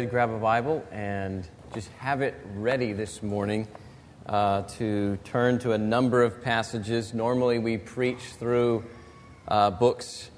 would, 0.00 0.08
grab 0.08 0.30
a 0.30 0.38
Bible 0.38 0.82
and 0.90 1.46
just 1.74 1.90
have 1.98 2.22
it 2.22 2.34
ready 2.54 2.94
this 2.94 3.22
morning 3.22 3.68
uh, 4.24 4.62
to 4.62 5.18
turn 5.22 5.58
to 5.58 5.72
a 5.72 5.78
number 5.78 6.22
of 6.22 6.42
passages. 6.42 7.12
Normally, 7.12 7.58
we 7.58 7.76
preach 7.76 8.20
through 8.38 8.84
uh, 9.48 9.70
books 9.70 10.30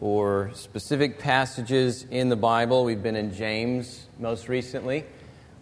or 0.00 0.50
specific 0.54 1.20
passages 1.20 2.04
in 2.10 2.30
the 2.30 2.34
Bible. 2.34 2.82
We've 2.82 3.00
been 3.00 3.14
in 3.14 3.32
James 3.32 4.08
most 4.18 4.48
recently. 4.48 5.04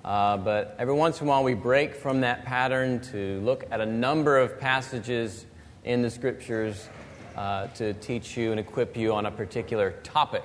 Uh, 0.03 0.39
but 0.39 0.75
every 0.79 0.95
once 0.95 1.21
in 1.21 1.27
a 1.27 1.31
while, 1.31 1.45
we 1.45 1.53
break 1.53 1.95
from 1.95 2.23
that 2.23 2.47
pattern 2.47 2.99
to 3.13 3.43
look 3.43 3.67
at 3.71 3.83
a 3.83 3.87
number 3.87 4.39
of 4.39 4.59
passages 4.59 5.45
in 5.85 6.01
the 6.01 6.09
scriptures 6.09 6.89
uh, 7.37 7.67
to 7.75 7.93
teach 7.93 8.39
you 8.39 8.53
and 8.53 8.59
equip 8.59 8.97
you 8.97 9.13
on 9.13 9.27
a 9.27 9.31
particular 9.31 9.91
topic. 10.03 10.45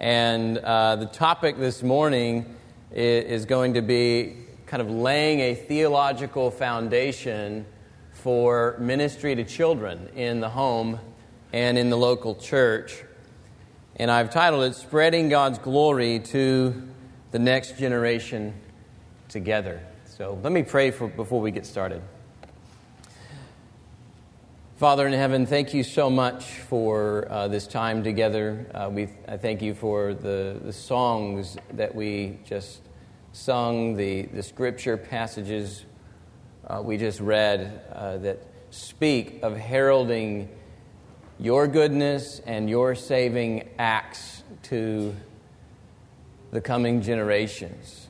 And 0.00 0.56
uh, 0.56 0.96
the 0.96 1.04
topic 1.04 1.58
this 1.58 1.82
morning 1.82 2.56
is 2.90 3.44
going 3.44 3.74
to 3.74 3.82
be 3.82 4.34
kind 4.64 4.80
of 4.80 4.90
laying 4.90 5.40
a 5.40 5.54
theological 5.54 6.50
foundation 6.50 7.66
for 8.12 8.76
ministry 8.80 9.34
to 9.34 9.44
children 9.44 10.08
in 10.16 10.40
the 10.40 10.48
home 10.48 10.98
and 11.52 11.76
in 11.76 11.90
the 11.90 11.98
local 11.98 12.34
church. 12.34 13.04
And 13.96 14.10
I've 14.10 14.30
titled 14.30 14.64
it 14.64 14.74
Spreading 14.74 15.28
God's 15.28 15.58
Glory 15.58 16.18
to 16.18 16.88
the 17.30 17.38
Next 17.38 17.76
Generation 17.78 18.54
Together. 19.28 19.82
So 20.06 20.40
let 20.42 20.52
me 20.52 20.62
pray 20.62 20.92
for, 20.92 21.08
before 21.08 21.42
we 21.42 21.50
get 21.50 21.66
started. 21.66 22.00
Father 24.80 25.06
in 25.06 25.12
heaven, 25.12 25.44
thank 25.44 25.74
you 25.74 25.82
so 25.82 26.08
much 26.08 26.42
for 26.42 27.30
uh, 27.30 27.48
this 27.48 27.66
time 27.66 28.02
together. 28.02 28.66
Uh, 28.72 28.88
we, 28.90 29.08
I 29.28 29.36
thank 29.36 29.60
you 29.60 29.74
for 29.74 30.14
the, 30.14 30.58
the 30.64 30.72
songs 30.72 31.58
that 31.74 31.94
we 31.94 32.38
just 32.46 32.80
sung, 33.32 33.94
the, 33.94 34.22
the 34.22 34.42
scripture 34.42 34.96
passages 34.96 35.84
uh, 36.66 36.80
we 36.82 36.96
just 36.96 37.20
read 37.20 37.82
uh, 37.92 38.16
that 38.16 38.38
speak 38.70 39.40
of 39.42 39.54
heralding 39.54 40.48
your 41.38 41.66
goodness 41.66 42.40
and 42.46 42.70
your 42.70 42.94
saving 42.94 43.68
acts 43.78 44.44
to 44.62 45.14
the 46.52 46.60
coming 46.62 47.02
generations, 47.02 48.08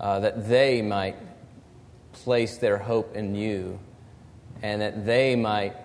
uh, 0.00 0.18
that 0.20 0.48
they 0.48 0.80
might 0.80 1.16
place 2.14 2.56
their 2.56 2.78
hope 2.78 3.14
in 3.14 3.34
you 3.34 3.78
and 4.64 4.80
that 4.80 5.04
they 5.04 5.36
might 5.36 5.76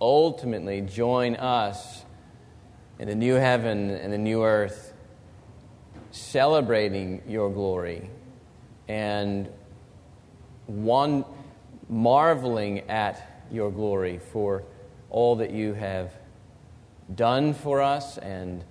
ultimately 0.00 0.80
join 0.80 1.36
us 1.36 2.02
in 2.98 3.08
the 3.08 3.14
new 3.14 3.34
heaven 3.34 3.90
and 3.90 4.10
the 4.10 4.16
new 4.16 4.42
earth, 4.42 4.94
celebrating 6.10 7.20
your 7.28 7.50
glory 7.50 8.08
and 8.88 9.50
one 10.66 11.26
marveling 11.90 12.80
at 12.88 13.44
your 13.52 13.70
glory 13.70 14.18
for 14.18 14.64
all 15.10 15.36
that 15.36 15.50
you 15.50 15.74
have 15.74 16.14
done 17.14 17.52
for 17.52 17.82
us 17.82 18.16
and 18.16 18.64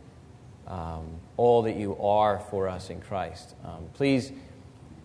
um, 0.66 1.06
all 1.38 1.62
that 1.62 1.76
you 1.76 1.96
are 2.02 2.40
for 2.50 2.68
us 2.68 2.90
in 2.90 3.00
Christ. 3.00 3.54
Um, 3.64 3.90
please 3.94 4.32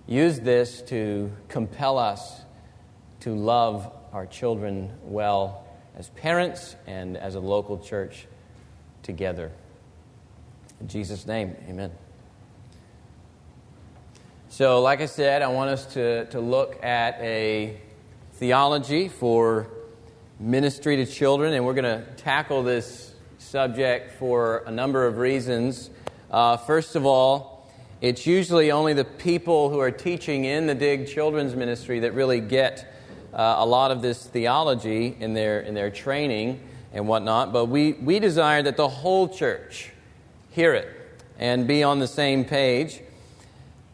use 0.06 0.40
this 0.40 0.80
to 0.82 1.30
compel 1.48 1.98
us 1.98 2.41
to 3.22 3.34
love 3.34 3.92
our 4.12 4.26
children 4.26 4.92
well 5.04 5.64
as 5.96 6.08
parents 6.10 6.74
and 6.88 7.16
as 7.16 7.36
a 7.36 7.40
local 7.40 7.78
church 7.78 8.26
together. 9.04 9.52
In 10.80 10.88
Jesus' 10.88 11.24
name, 11.24 11.56
amen. 11.68 11.92
So, 14.48 14.82
like 14.82 15.00
I 15.00 15.06
said, 15.06 15.42
I 15.42 15.48
want 15.48 15.70
us 15.70 15.86
to, 15.94 16.26
to 16.26 16.40
look 16.40 16.82
at 16.84 17.20
a 17.20 17.80
theology 18.34 19.08
for 19.08 19.68
ministry 20.40 20.96
to 20.96 21.06
children, 21.06 21.54
and 21.54 21.64
we're 21.64 21.74
going 21.74 21.84
to 21.84 22.04
tackle 22.16 22.64
this 22.64 23.14
subject 23.38 24.18
for 24.18 24.64
a 24.66 24.70
number 24.72 25.06
of 25.06 25.18
reasons. 25.18 25.90
Uh, 26.28 26.56
first 26.56 26.96
of 26.96 27.06
all, 27.06 27.70
it's 28.00 28.26
usually 28.26 28.72
only 28.72 28.94
the 28.94 29.04
people 29.04 29.70
who 29.70 29.78
are 29.78 29.92
teaching 29.92 30.44
in 30.44 30.66
the 30.66 30.74
Dig 30.74 31.06
Children's 31.06 31.54
Ministry 31.54 32.00
that 32.00 32.14
really 32.14 32.40
get 32.40 32.92
uh, 33.32 33.56
a 33.58 33.66
lot 33.66 33.90
of 33.90 34.02
this 34.02 34.26
theology 34.26 35.16
in 35.18 35.34
their, 35.34 35.60
in 35.60 35.74
their 35.74 35.90
training 35.90 36.60
and 36.92 37.08
whatnot, 37.08 37.52
but 37.52 37.66
we, 37.66 37.92
we 37.94 38.18
desire 38.18 38.62
that 38.62 38.76
the 38.76 38.88
whole 38.88 39.28
church 39.28 39.90
hear 40.50 40.74
it 40.74 40.88
and 41.38 41.66
be 41.66 41.82
on 41.82 41.98
the 41.98 42.06
same 42.06 42.44
page. 42.44 43.00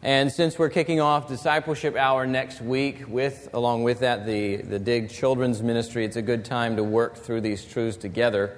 And 0.01 0.31
since 0.31 0.57
we're 0.57 0.69
kicking 0.69 1.01
off 1.01 1.27
discipleship 1.27 1.95
hour 1.95 2.25
next 2.25 2.61
week 2.61 3.03
with 3.07 3.49
along 3.53 3.83
with 3.83 3.99
that 3.99 4.25
the, 4.25 4.57
the 4.57 4.79
Dig 4.79 5.09
Children's 5.09 5.61
Ministry, 5.61 6.05
it's 6.05 6.15
a 6.15 6.21
good 6.21 6.45
time 6.45 6.75
to 6.77 6.83
work 6.83 7.17
through 7.17 7.41
these 7.41 7.65
truths 7.65 7.97
together. 7.97 8.57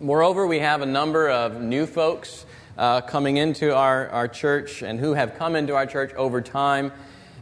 Moreover, 0.00 0.46
we 0.46 0.60
have 0.60 0.80
a 0.80 0.86
number 0.86 1.28
of 1.28 1.60
new 1.60 1.86
folks 1.86 2.46
uh, 2.78 3.00
coming 3.00 3.36
into 3.36 3.74
our, 3.74 4.08
our 4.08 4.28
church 4.28 4.82
and 4.82 5.00
who 5.00 5.14
have 5.14 5.36
come 5.36 5.56
into 5.56 5.74
our 5.74 5.86
church 5.86 6.14
over 6.14 6.40
time. 6.40 6.92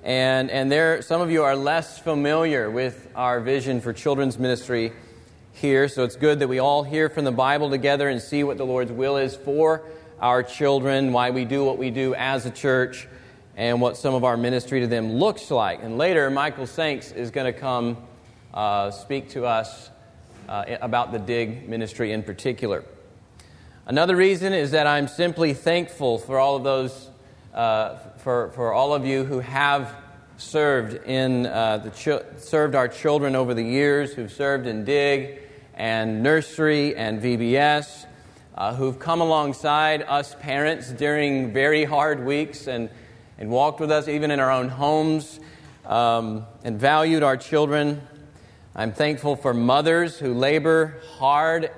And, 0.06 0.52
and 0.52 0.70
there, 0.70 1.02
some 1.02 1.20
of 1.20 1.32
you 1.32 1.42
are 1.42 1.56
less 1.56 1.98
familiar 1.98 2.70
with 2.70 3.10
our 3.16 3.40
vision 3.40 3.80
for 3.80 3.92
children's 3.92 4.38
ministry 4.38 4.92
here, 5.50 5.88
so 5.88 6.04
it's 6.04 6.14
good 6.14 6.38
that 6.38 6.46
we 6.46 6.60
all 6.60 6.84
hear 6.84 7.08
from 7.08 7.24
the 7.24 7.32
Bible 7.32 7.70
together 7.70 8.08
and 8.08 8.22
see 8.22 8.44
what 8.44 8.56
the 8.56 8.64
Lord's 8.64 8.92
will 8.92 9.16
is 9.16 9.34
for 9.34 9.82
our 10.20 10.44
children, 10.44 11.12
why 11.12 11.30
we 11.30 11.44
do 11.44 11.64
what 11.64 11.76
we 11.76 11.90
do 11.90 12.14
as 12.14 12.46
a 12.46 12.52
church, 12.52 13.08
and 13.56 13.80
what 13.80 13.96
some 13.96 14.14
of 14.14 14.22
our 14.22 14.36
ministry 14.36 14.78
to 14.78 14.86
them 14.86 15.14
looks 15.14 15.50
like. 15.50 15.82
And 15.82 15.98
later, 15.98 16.30
Michael 16.30 16.68
Sanks 16.68 17.10
is 17.10 17.32
going 17.32 17.52
to 17.52 17.58
come 17.58 17.96
uh, 18.54 18.92
speak 18.92 19.30
to 19.30 19.44
us 19.44 19.90
uh, 20.48 20.76
about 20.82 21.10
the 21.10 21.18
DIG 21.18 21.68
ministry 21.68 22.12
in 22.12 22.22
particular. 22.22 22.84
Another 23.86 24.14
reason 24.14 24.52
is 24.52 24.70
that 24.70 24.86
I'm 24.86 25.08
simply 25.08 25.52
thankful 25.52 26.18
for 26.18 26.38
all 26.38 26.54
of 26.54 26.62
those 26.62 27.10
uh, 27.52 27.98
for, 28.26 28.50
for 28.56 28.72
all 28.72 28.92
of 28.92 29.06
you 29.06 29.22
who 29.22 29.38
have 29.38 29.94
served 30.36 30.94
in 31.06 31.46
uh, 31.46 31.76
the 31.78 31.90
ch- 31.90 32.42
served 32.42 32.74
our 32.74 32.88
children 32.88 33.36
over 33.36 33.54
the 33.54 33.62
years, 33.62 34.14
who've 34.14 34.32
served 34.32 34.66
in 34.66 34.84
DIG 34.84 35.42
and 35.74 36.24
nursery 36.24 36.96
and 36.96 37.22
VBS, 37.22 38.04
uh, 38.56 38.74
who've 38.74 38.98
come 38.98 39.20
alongside 39.20 40.02
us 40.02 40.34
parents 40.40 40.90
during 40.90 41.52
very 41.52 41.84
hard 41.84 42.26
weeks 42.26 42.66
and, 42.66 42.90
and 43.38 43.48
walked 43.48 43.78
with 43.78 43.92
us 43.92 44.08
even 44.08 44.32
in 44.32 44.40
our 44.40 44.50
own 44.50 44.70
homes 44.70 45.38
um, 45.84 46.44
and 46.64 46.80
valued 46.80 47.22
our 47.22 47.36
children. 47.36 48.02
I'm 48.74 48.92
thankful 48.92 49.36
for 49.36 49.54
mothers 49.54 50.18
who 50.18 50.34
labor 50.34 51.00
hard 51.12 51.70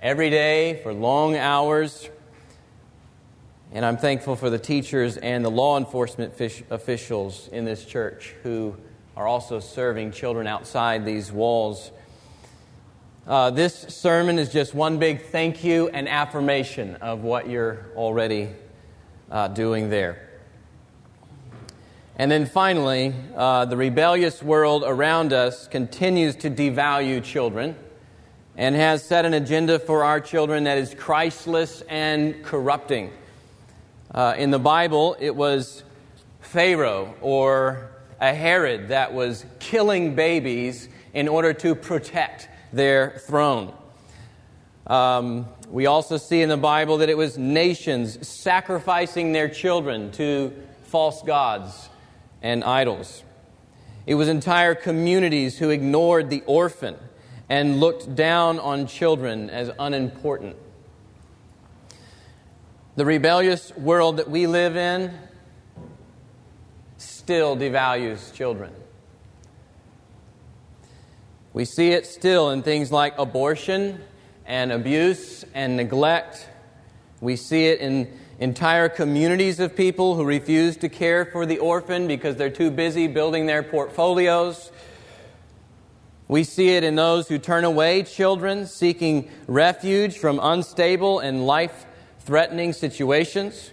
every 0.00 0.30
day 0.30 0.78
for 0.84 0.94
long 0.94 1.34
hours 1.34 2.08
and 3.72 3.84
I'm 3.84 3.96
thankful 3.96 4.34
for 4.34 4.50
the 4.50 4.58
teachers 4.58 5.16
and 5.16 5.44
the 5.44 5.50
law 5.50 5.78
enforcement 5.78 6.34
officials 6.70 7.48
in 7.52 7.64
this 7.64 7.84
church 7.84 8.34
who 8.42 8.76
are 9.16 9.28
also 9.28 9.60
serving 9.60 10.10
children 10.10 10.48
outside 10.48 11.04
these 11.04 11.30
walls. 11.30 11.92
Uh, 13.28 13.50
this 13.50 13.74
sermon 13.74 14.40
is 14.40 14.52
just 14.52 14.74
one 14.74 14.98
big 14.98 15.26
thank 15.26 15.62
you 15.62 15.88
and 15.90 16.08
affirmation 16.08 16.96
of 16.96 17.22
what 17.22 17.48
you're 17.48 17.86
already 17.94 18.48
uh, 19.30 19.46
doing 19.46 19.88
there. 19.88 20.28
And 22.16 22.28
then 22.28 22.46
finally, 22.46 23.14
uh, 23.36 23.66
the 23.66 23.76
rebellious 23.76 24.42
world 24.42 24.82
around 24.84 25.32
us 25.32 25.68
continues 25.68 26.34
to 26.36 26.50
devalue 26.50 27.22
children 27.22 27.76
and 28.56 28.74
has 28.74 29.04
set 29.04 29.24
an 29.24 29.32
agenda 29.32 29.78
for 29.78 30.02
our 30.02 30.20
children 30.20 30.64
that 30.64 30.76
is 30.76 30.92
Christless 30.92 31.82
and 31.82 32.42
corrupting. 32.42 33.12
Uh, 34.12 34.34
in 34.36 34.50
the 34.50 34.58
Bible, 34.58 35.16
it 35.20 35.36
was 35.36 35.84
Pharaoh 36.40 37.14
or 37.20 37.90
a 38.20 38.34
Herod 38.34 38.88
that 38.88 39.14
was 39.14 39.46
killing 39.60 40.16
babies 40.16 40.88
in 41.14 41.28
order 41.28 41.52
to 41.54 41.76
protect 41.76 42.48
their 42.72 43.22
throne. 43.26 43.72
Um, 44.86 45.46
we 45.68 45.86
also 45.86 46.16
see 46.16 46.42
in 46.42 46.48
the 46.48 46.56
Bible 46.56 46.98
that 46.98 47.08
it 47.08 47.16
was 47.16 47.38
nations 47.38 48.26
sacrificing 48.26 49.30
their 49.30 49.48
children 49.48 50.10
to 50.12 50.52
false 50.82 51.22
gods 51.22 51.88
and 52.42 52.64
idols. 52.64 53.22
It 54.06 54.16
was 54.16 54.26
entire 54.26 54.74
communities 54.74 55.56
who 55.56 55.70
ignored 55.70 56.30
the 56.30 56.42
orphan 56.46 56.96
and 57.48 57.78
looked 57.78 58.16
down 58.16 58.58
on 58.58 58.88
children 58.88 59.50
as 59.50 59.70
unimportant. 59.78 60.56
The 62.96 63.04
rebellious 63.04 63.74
world 63.76 64.16
that 64.16 64.28
we 64.28 64.48
live 64.48 64.76
in 64.76 65.16
still 66.98 67.56
devalues 67.56 68.34
children. 68.34 68.72
We 71.52 71.64
see 71.64 71.90
it 71.90 72.04
still 72.04 72.50
in 72.50 72.62
things 72.62 72.90
like 72.90 73.16
abortion 73.16 74.00
and 74.44 74.72
abuse 74.72 75.44
and 75.54 75.76
neglect. 75.76 76.48
We 77.20 77.36
see 77.36 77.66
it 77.66 77.78
in, 77.80 78.18
entire 78.40 78.88
communities 78.88 79.60
of 79.60 79.76
people 79.76 80.16
who 80.16 80.24
refuse 80.24 80.76
to 80.78 80.88
care 80.88 81.24
for 81.26 81.46
the 81.46 81.58
orphan 81.58 82.08
because 82.08 82.36
they're 82.36 82.50
too 82.50 82.70
busy 82.70 83.06
building 83.06 83.46
their 83.46 83.62
portfolios. 83.62 84.72
We 86.26 86.42
see 86.44 86.70
it 86.70 86.82
in 86.82 86.96
those 86.96 87.28
who 87.28 87.38
turn 87.38 87.64
away 87.64 88.02
children 88.02 88.66
seeking 88.66 89.30
refuge 89.46 90.18
from 90.18 90.40
unstable 90.42 91.20
and 91.20 91.46
life 91.46 91.86
threatening 92.20 92.72
situations. 92.72 93.72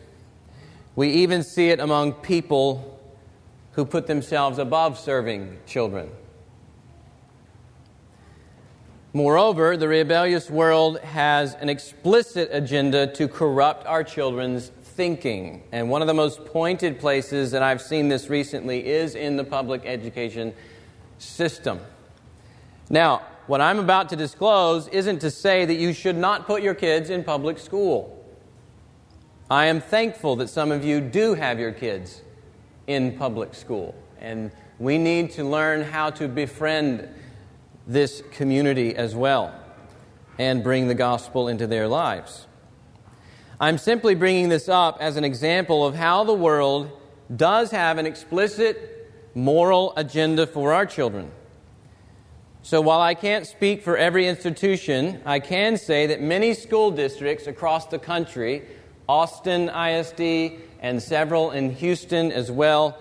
We 0.95 1.09
even 1.09 1.43
see 1.43 1.69
it 1.69 1.79
among 1.79 2.13
people 2.13 2.99
who 3.73 3.85
put 3.85 4.07
themselves 4.07 4.57
above 4.57 4.97
serving 4.97 5.59
children. 5.67 6.09
Moreover, 9.13 9.77
the 9.77 9.87
rebellious 9.87 10.49
world 10.49 10.99
has 10.99 11.53
an 11.55 11.69
explicit 11.69 12.49
agenda 12.51 13.07
to 13.13 13.27
corrupt 13.27 13.85
our 13.85 14.03
children's 14.03 14.69
thinking. 14.81 15.63
And 15.71 15.89
one 15.89 16.01
of 16.01 16.07
the 16.07 16.13
most 16.13 16.45
pointed 16.45 16.99
places 16.99 17.51
that 17.51 17.61
I've 17.61 17.81
seen 17.81 18.09
this 18.09 18.29
recently 18.29 18.85
is 18.85 19.15
in 19.15 19.37
the 19.37 19.43
public 19.43 19.83
education 19.85 20.53
system. 21.19 21.79
Now, 22.89 23.21
what 23.47 23.61
I'm 23.61 23.79
about 23.79 24.09
to 24.09 24.15
disclose 24.15 24.87
isn't 24.89 25.19
to 25.19 25.31
say 25.31 25.65
that 25.65 25.75
you 25.75 25.93
should 25.93 26.17
not 26.17 26.45
put 26.45 26.61
your 26.61 26.73
kids 26.73 27.09
in 27.09 27.23
public 27.23 27.59
school. 27.59 28.16
I 29.49 29.67
am 29.67 29.79
thankful 29.79 30.35
that 30.37 30.49
some 30.49 30.73
of 30.73 30.83
you 30.83 30.99
do 30.99 31.33
have 31.33 31.57
your 31.57 31.71
kids 31.71 32.21
in 32.85 33.17
public 33.17 33.55
school, 33.55 33.95
and 34.19 34.51
we 34.77 34.97
need 34.97 35.31
to 35.31 35.45
learn 35.45 35.83
how 35.83 36.09
to 36.11 36.27
befriend 36.27 37.07
this 37.87 38.21
community 38.31 38.93
as 38.93 39.15
well 39.15 39.57
and 40.37 40.61
bring 40.61 40.89
the 40.89 40.95
gospel 40.95 41.47
into 41.47 41.65
their 41.65 41.87
lives. 41.87 42.45
I'm 43.57 43.77
simply 43.77 44.15
bringing 44.15 44.49
this 44.49 44.67
up 44.67 44.97
as 44.99 45.15
an 45.15 45.23
example 45.23 45.85
of 45.87 45.95
how 45.95 46.25
the 46.25 46.33
world 46.33 46.91
does 47.33 47.71
have 47.71 47.97
an 47.97 48.05
explicit 48.05 49.09
moral 49.33 49.93
agenda 49.95 50.45
for 50.45 50.73
our 50.73 50.85
children. 50.85 51.31
So 52.63 52.81
while 52.81 52.99
I 52.99 53.13
can't 53.13 53.47
speak 53.47 53.81
for 53.81 53.95
every 53.95 54.27
institution, 54.27 55.21
I 55.25 55.39
can 55.39 55.77
say 55.77 56.05
that 56.07 56.21
many 56.21 56.53
school 56.53 56.91
districts 56.91 57.47
across 57.47 57.87
the 57.87 57.97
country, 57.97 58.63
Austin 59.07 59.69
ISD 59.69 60.59
and 60.81 61.01
several 61.01 61.51
in 61.51 61.71
Houston 61.75 62.31
as 62.31 62.51
well, 62.51 62.97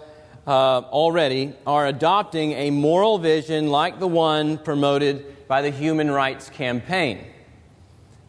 uh, 0.46 0.50
already 0.90 1.52
are 1.66 1.86
adopting 1.86 2.52
a 2.52 2.70
moral 2.70 3.18
vision 3.18 3.68
like 3.68 3.98
the 3.98 4.06
one 4.06 4.58
promoted 4.58 5.46
by 5.48 5.62
the 5.62 5.70
Human 5.70 6.10
Rights 6.10 6.48
Campaign. 6.48 7.26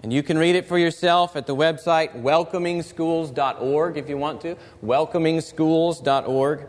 And 0.04 0.14
you 0.14 0.24
can 0.24 0.38
read 0.38 0.56
it 0.56 0.66
for 0.68 0.78
yourself 0.78 1.36
at 1.36 1.48
the 1.48 1.56
website 1.56 2.22
welcomingschools.org 2.22 3.98
if 3.98 4.10
you 4.10 4.18
want 4.18 4.42
to. 4.42 4.56
Welcomingschools.org. 4.84 6.68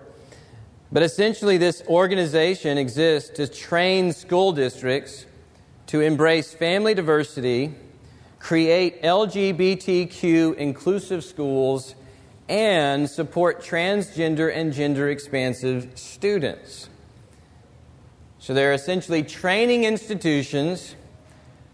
But 0.90 1.02
essentially, 1.02 1.58
this 1.58 1.82
organization 1.86 2.78
exists 2.78 3.30
to 3.36 3.46
train 3.46 4.12
school 4.12 4.52
districts 4.52 5.26
to 5.88 6.00
embrace 6.00 6.54
family 6.54 6.94
diversity, 6.94 7.74
create 8.48 9.02
LGBTQ 9.02 10.54
inclusive 10.54 11.22
schools, 11.22 11.94
and 12.48 13.06
support 13.10 13.60
transgender 13.60 14.50
and 14.50 14.72
gender 14.72 15.10
expansive 15.10 15.86
students. 15.96 16.88
So 18.38 18.54
they're 18.54 18.72
essentially 18.72 19.22
training 19.22 19.84
institutions 19.84 20.94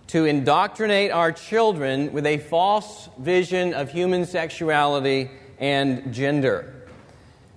to 0.08 0.24
indoctrinate 0.24 1.12
our 1.12 1.30
children 1.30 2.12
with 2.12 2.26
a 2.26 2.38
false 2.38 3.08
vision 3.20 3.72
of 3.72 3.92
human 3.92 4.26
sexuality 4.26 5.30
and 5.60 6.12
gender. 6.12 6.88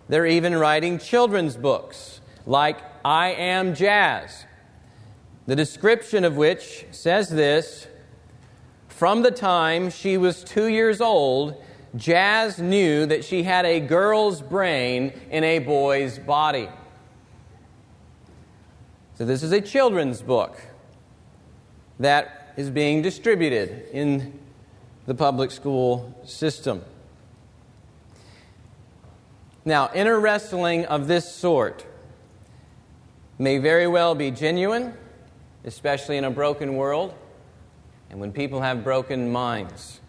They're 0.09 0.27
even 0.27 0.55
writing 0.55 0.99
children's 0.99 1.57
books 1.57 2.21
like 2.45 2.77
I 3.03 3.29
Am 3.29 3.73
Jazz, 3.73 4.45
the 5.47 5.55
description 5.55 6.23
of 6.23 6.37
which 6.37 6.85
says 6.91 7.29
this 7.29 7.86
From 8.97 9.21
the 9.21 9.29
time 9.29 9.91
she 9.91 10.17
was 10.17 10.43
two 10.43 10.65
years 10.65 11.01
old, 11.01 11.63
Jazz 11.95 12.57
knew 12.57 13.05
that 13.05 13.23
she 13.23 13.43
had 13.43 13.63
a 13.63 13.79
girl's 13.79 14.41
brain 14.41 15.13
in 15.29 15.43
a 15.43 15.59
boy's 15.59 16.17
body. 16.17 16.67
So, 19.13 19.23
this 19.23 19.43
is 19.43 19.51
a 19.51 19.61
children's 19.61 20.23
book 20.23 20.59
that 21.99 22.55
is 22.57 22.71
being 22.71 23.03
distributed 23.03 23.87
in 23.93 24.39
the 25.05 25.13
public 25.13 25.51
school 25.51 26.19
system. 26.25 26.83
Now, 29.63 29.91
inner 29.93 30.19
wrestling 30.19 30.87
of 30.87 31.07
this 31.07 31.31
sort 31.31 31.85
may 33.37 33.59
very 33.59 33.85
well 33.85 34.15
be 34.15 34.31
genuine, 34.31 34.95
especially 35.65 36.17
in 36.17 36.23
a 36.23 36.31
broken 36.31 36.77
world 36.77 37.13
and 38.09 38.19
when 38.19 38.31
people 38.31 38.61
have 38.61 38.83
broken 38.83 39.31
minds. 39.31 39.99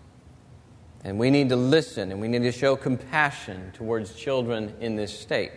And 1.05 1.19
we 1.19 1.31
need 1.31 1.49
to 1.51 1.57
listen 1.57 2.11
and 2.11 2.21
we 2.21 2.29
need 2.29 2.43
to 2.43 2.53
show 2.53 2.77
compassion 2.77 3.73
towards 3.73 4.15
children 4.15 4.75
in 4.81 4.97
this 4.97 5.19
state. 5.19 5.53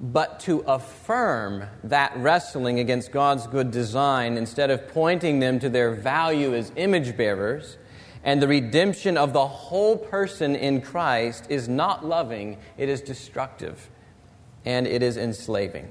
But 0.00 0.40
to 0.40 0.60
affirm 0.60 1.64
that 1.84 2.16
wrestling 2.16 2.78
against 2.78 3.10
God's 3.10 3.46
good 3.46 3.70
design 3.70 4.36
instead 4.36 4.70
of 4.70 4.88
pointing 4.88 5.40
them 5.40 5.58
to 5.60 5.68
their 5.68 5.92
value 5.92 6.54
as 6.54 6.72
image 6.76 7.16
bearers 7.16 7.78
and 8.24 8.42
the 8.42 8.48
redemption 8.48 9.16
of 9.16 9.32
the 9.32 9.46
whole 9.46 9.96
person 9.96 10.56
in 10.56 10.80
Christ 10.80 11.46
is 11.48 11.68
not 11.68 12.04
loving, 12.04 12.58
it 12.76 12.88
is 12.88 13.00
destructive, 13.00 13.88
and 14.64 14.86
it 14.86 15.02
is 15.02 15.16
enslaving. 15.16 15.88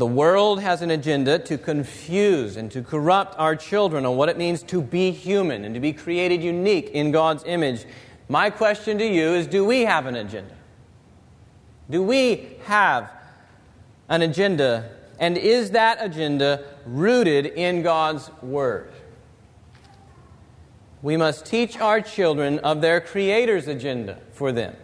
The 0.00 0.06
world 0.06 0.62
has 0.62 0.80
an 0.80 0.90
agenda 0.90 1.38
to 1.40 1.58
confuse 1.58 2.56
and 2.56 2.70
to 2.72 2.82
corrupt 2.82 3.38
our 3.38 3.54
children 3.54 4.06
on 4.06 4.16
what 4.16 4.30
it 4.30 4.38
means 4.38 4.62
to 4.62 4.80
be 4.80 5.10
human 5.10 5.62
and 5.62 5.74
to 5.74 5.80
be 5.80 5.92
created 5.92 6.42
unique 6.42 6.88
in 6.92 7.10
God's 7.10 7.44
image. 7.44 7.84
My 8.26 8.48
question 8.48 8.96
to 8.96 9.04
you 9.06 9.34
is 9.34 9.46
do 9.46 9.62
we 9.62 9.82
have 9.82 10.06
an 10.06 10.16
agenda? 10.16 10.54
Do 11.90 12.02
we 12.02 12.56
have 12.64 13.12
an 14.08 14.22
agenda? 14.22 14.90
And 15.18 15.36
is 15.36 15.72
that 15.72 15.98
agenda 16.00 16.64
rooted 16.86 17.44
in 17.44 17.82
God's 17.82 18.30
Word? 18.40 18.90
We 21.02 21.18
must 21.18 21.44
teach 21.44 21.78
our 21.78 22.00
children 22.00 22.58
of 22.60 22.80
their 22.80 23.02
Creator's 23.02 23.68
agenda 23.68 24.18
for 24.32 24.50
them, 24.50 24.74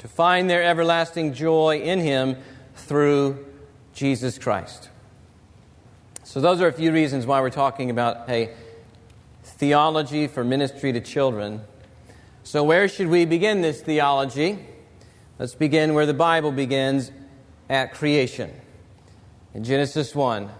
to 0.00 0.08
find 0.08 0.50
their 0.50 0.62
everlasting 0.62 1.32
joy 1.32 1.80
in 1.80 2.00
Him 2.00 2.36
through 2.74 3.46
Jesus 4.02 4.36
Christ. 4.36 4.90
So, 6.24 6.40
those 6.40 6.60
are 6.60 6.66
a 6.66 6.72
few 6.72 6.90
reasons 6.90 7.24
why 7.24 7.40
we're 7.40 7.50
talking 7.50 7.88
about 7.88 8.28
a 8.28 8.52
theology 9.44 10.26
for 10.26 10.42
ministry 10.42 10.92
to 10.92 11.00
children. 11.00 11.60
So, 12.42 12.64
where 12.64 12.88
should 12.88 13.06
we 13.06 13.26
begin 13.26 13.60
this 13.60 13.80
theology? 13.80 14.58
Let's 15.38 15.54
begin 15.54 15.94
where 15.94 16.04
the 16.04 16.14
Bible 16.14 16.50
begins 16.50 17.12
at 17.68 17.94
creation. 17.94 18.50
In 19.54 19.62
Genesis 19.62 20.16
1. 20.16 20.42
You 20.42 20.50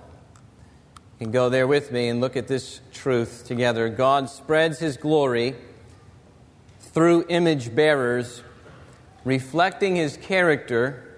can 1.19 1.33
go 1.33 1.49
there 1.49 1.67
with 1.67 1.91
me 1.91 2.11
and 2.11 2.21
look 2.21 2.37
at 2.37 2.47
this 2.47 2.81
truth 2.93 3.43
together. 3.45 3.89
God 3.89 4.31
spreads 4.31 4.79
his 4.79 4.97
glory 4.97 5.57
through 6.79 7.27
image 7.29 7.75
bearers, 7.75 8.45
reflecting 9.25 9.97
his 9.97 10.17
character 10.17 11.09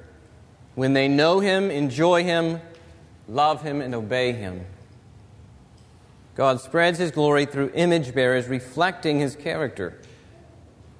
when 0.75 0.93
they 0.93 1.09
know 1.09 1.41
Him, 1.41 1.71
enjoy 1.71 2.25
Him, 2.25 2.61
love 3.29 3.63
Him, 3.63 3.81
and 3.81 3.95
obey 3.95 4.33
Him. 4.33 4.67
God 6.35 6.61
spreads 6.61 6.99
His 6.99 7.11
glory 7.11 7.47
through 7.47 7.71
image 7.75 8.15
bearers 8.15 8.49
reflecting 8.49 9.21
His 9.21 9.37
character 9.37 10.01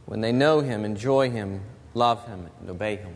when 0.07 0.21
they 0.21 0.33
know 0.33 0.61
Him, 0.61 0.85
enjoy 0.85 1.31
Him, 1.31 1.63
love 1.95 2.27
Him, 2.27 2.49
and 2.61 2.71
obey 2.71 2.97
Him. 2.97 3.15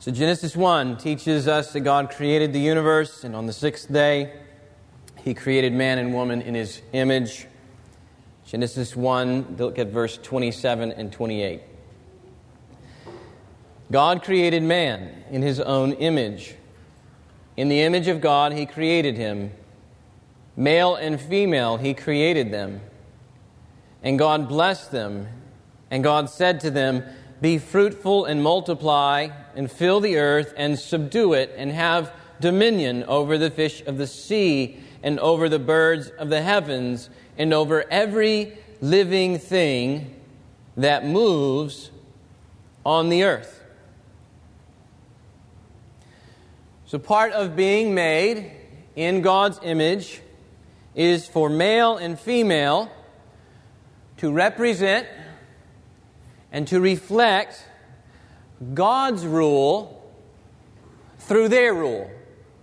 So, 0.00 0.12
Genesis 0.12 0.56
1 0.56 0.98
teaches 0.98 1.48
us 1.48 1.72
that 1.72 1.80
God 1.80 2.10
created 2.10 2.52
the 2.52 2.60
universe, 2.60 3.24
and 3.24 3.34
on 3.34 3.46
the 3.46 3.52
sixth 3.52 3.92
day, 3.92 4.32
He 5.24 5.34
created 5.34 5.72
man 5.72 5.98
and 5.98 6.14
woman 6.14 6.42
in 6.42 6.54
His 6.54 6.82
image. 6.92 7.46
Genesis 8.46 8.94
1, 8.94 9.56
look 9.58 9.78
at 9.78 9.88
verse 9.88 10.18
27 10.18 10.92
and 10.92 11.12
28. 11.12 11.62
God 13.90 14.22
created 14.22 14.62
man 14.62 15.24
in 15.30 15.42
his 15.42 15.60
own 15.60 15.92
image. 15.92 16.54
In 17.56 17.68
the 17.68 17.80
image 17.80 18.08
of 18.08 18.20
God, 18.20 18.52
he 18.52 18.66
created 18.66 19.16
him. 19.16 19.52
Male 20.56 20.96
and 20.96 21.20
female, 21.20 21.76
he 21.76 21.94
created 21.94 22.52
them. 22.52 22.80
And 24.02 24.18
God 24.18 24.48
blessed 24.48 24.92
them. 24.92 25.28
And 25.90 26.04
God 26.04 26.28
said 26.28 26.60
to 26.60 26.70
them, 26.70 27.02
Be 27.40 27.58
fruitful 27.58 28.26
and 28.26 28.42
multiply, 28.42 29.28
and 29.56 29.70
fill 29.70 30.00
the 30.00 30.18
earth, 30.18 30.52
and 30.56 30.78
subdue 30.78 31.32
it, 31.32 31.54
and 31.56 31.72
have 31.72 32.12
dominion 32.40 33.04
over 33.04 33.38
the 33.38 33.50
fish 33.50 33.82
of 33.86 33.98
the 33.98 34.06
sea, 34.06 34.78
and 35.02 35.18
over 35.20 35.48
the 35.48 35.58
birds 35.58 36.08
of 36.10 36.28
the 36.28 36.42
heavens 36.42 37.10
and 37.36 37.54
over 37.54 37.84
every 37.90 38.58
living 38.80 39.38
thing 39.38 40.14
that 40.76 41.06
moves 41.06 41.90
on 42.84 43.08
the 43.08 43.22
earth. 43.22 43.57
So, 46.88 46.98
part 46.98 47.32
of 47.32 47.54
being 47.54 47.94
made 47.94 48.50
in 48.96 49.20
God's 49.20 49.60
image 49.62 50.22
is 50.94 51.28
for 51.28 51.50
male 51.50 51.98
and 51.98 52.18
female 52.18 52.90
to 54.16 54.32
represent 54.32 55.06
and 56.50 56.66
to 56.68 56.80
reflect 56.80 57.62
God's 58.72 59.26
rule 59.26 60.10
through 61.18 61.48
their 61.48 61.74
rule 61.74 62.10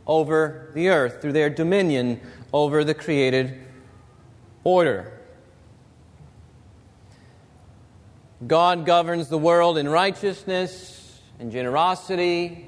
over 0.07 0.71
the 0.73 0.89
earth, 0.89 1.21
through 1.21 1.33
their 1.33 1.51
dominion 1.51 2.19
over 2.51 2.83
the 2.83 2.95
created 2.95 3.59
order. 4.63 5.19
God 8.47 8.87
governs 8.87 9.29
the 9.29 9.37
world 9.37 9.77
in 9.77 9.87
righteousness 9.87 11.21
and 11.39 11.51
generosity, 11.51 12.64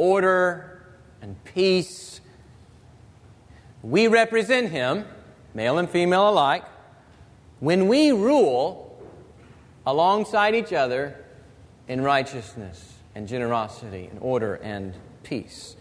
order 0.00 0.80
and 1.20 1.36
peace. 1.44 2.22
We 3.82 4.08
represent 4.08 4.70
Him, 4.70 5.04
male 5.52 5.76
and 5.76 5.88
female 5.88 6.30
alike, 6.30 6.64
when 7.60 7.86
we 7.86 8.10
rule 8.10 8.98
alongside 9.86 10.54
each 10.54 10.72
other 10.72 11.22
in 11.86 12.00
righteousness 12.00 12.94
and 13.14 13.28
generosity 13.28 14.08
and 14.10 14.18
order 14.22 14.54
and 14.54 14.94
peace. 15.22 15.76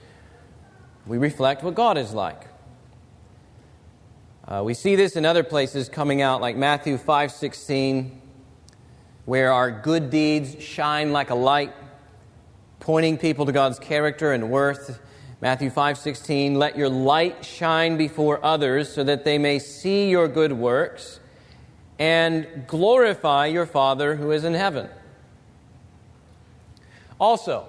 We 1.08 1.18
reflect 1.18 1.64
what 1.64 1.76
God 1.76 1.98
is 1.98 2.14
like. 2.14 2.44
Uh, 4.46 4.64
we 4.66 4.74
see 4.74 4.98
this 4.98 5.16
in 5.16 5.26
other 5.26 5.44
places 5.44 5.88
coming 5.88 6.22
out, 6.22 6.42
like 6.42 6.58
Matthew 6.58 6.98
5:16, 6.98 8.20
where 9.24 9.54
our 9.54 9.72
good 9.72 10.10
deeds 10.10 10.62
shine 10.62 11.14
like 11.14 11.30
a 11.30 11.36
light, 11.36 11.74
pointing 12.80 13.18
people 13.18 13.46
to 13.46 13.52
God's 13.52 13.80
character 13.80 14.32
and 14.32 14.50
worth. 14.50 15.00
Matthew 15.42 15.70
5:16, 15.70 16.56
"Let 16.56 16.78
your 16.78 16.90
light 16.90 17.46
shine 17.46 17.98
before 17.98 18.40
others, 18.44 18.92
so 18.92 19.04
that 19.04 19.24
they 19.24 19.38
may 19.38 19.60
see 19.60 20.10
your 20.10 20.28
good 20.28 20.54
works 20.54 21.20
and 21.98 22.66
glorify 22.68 23.46
your 23.46 23.66
Father 23.66 24.16
who 24.16 24.32
is 24.32 24.44
in 24.44 24.54
heaven." 24.54 24.90
Also, 27.20 27.66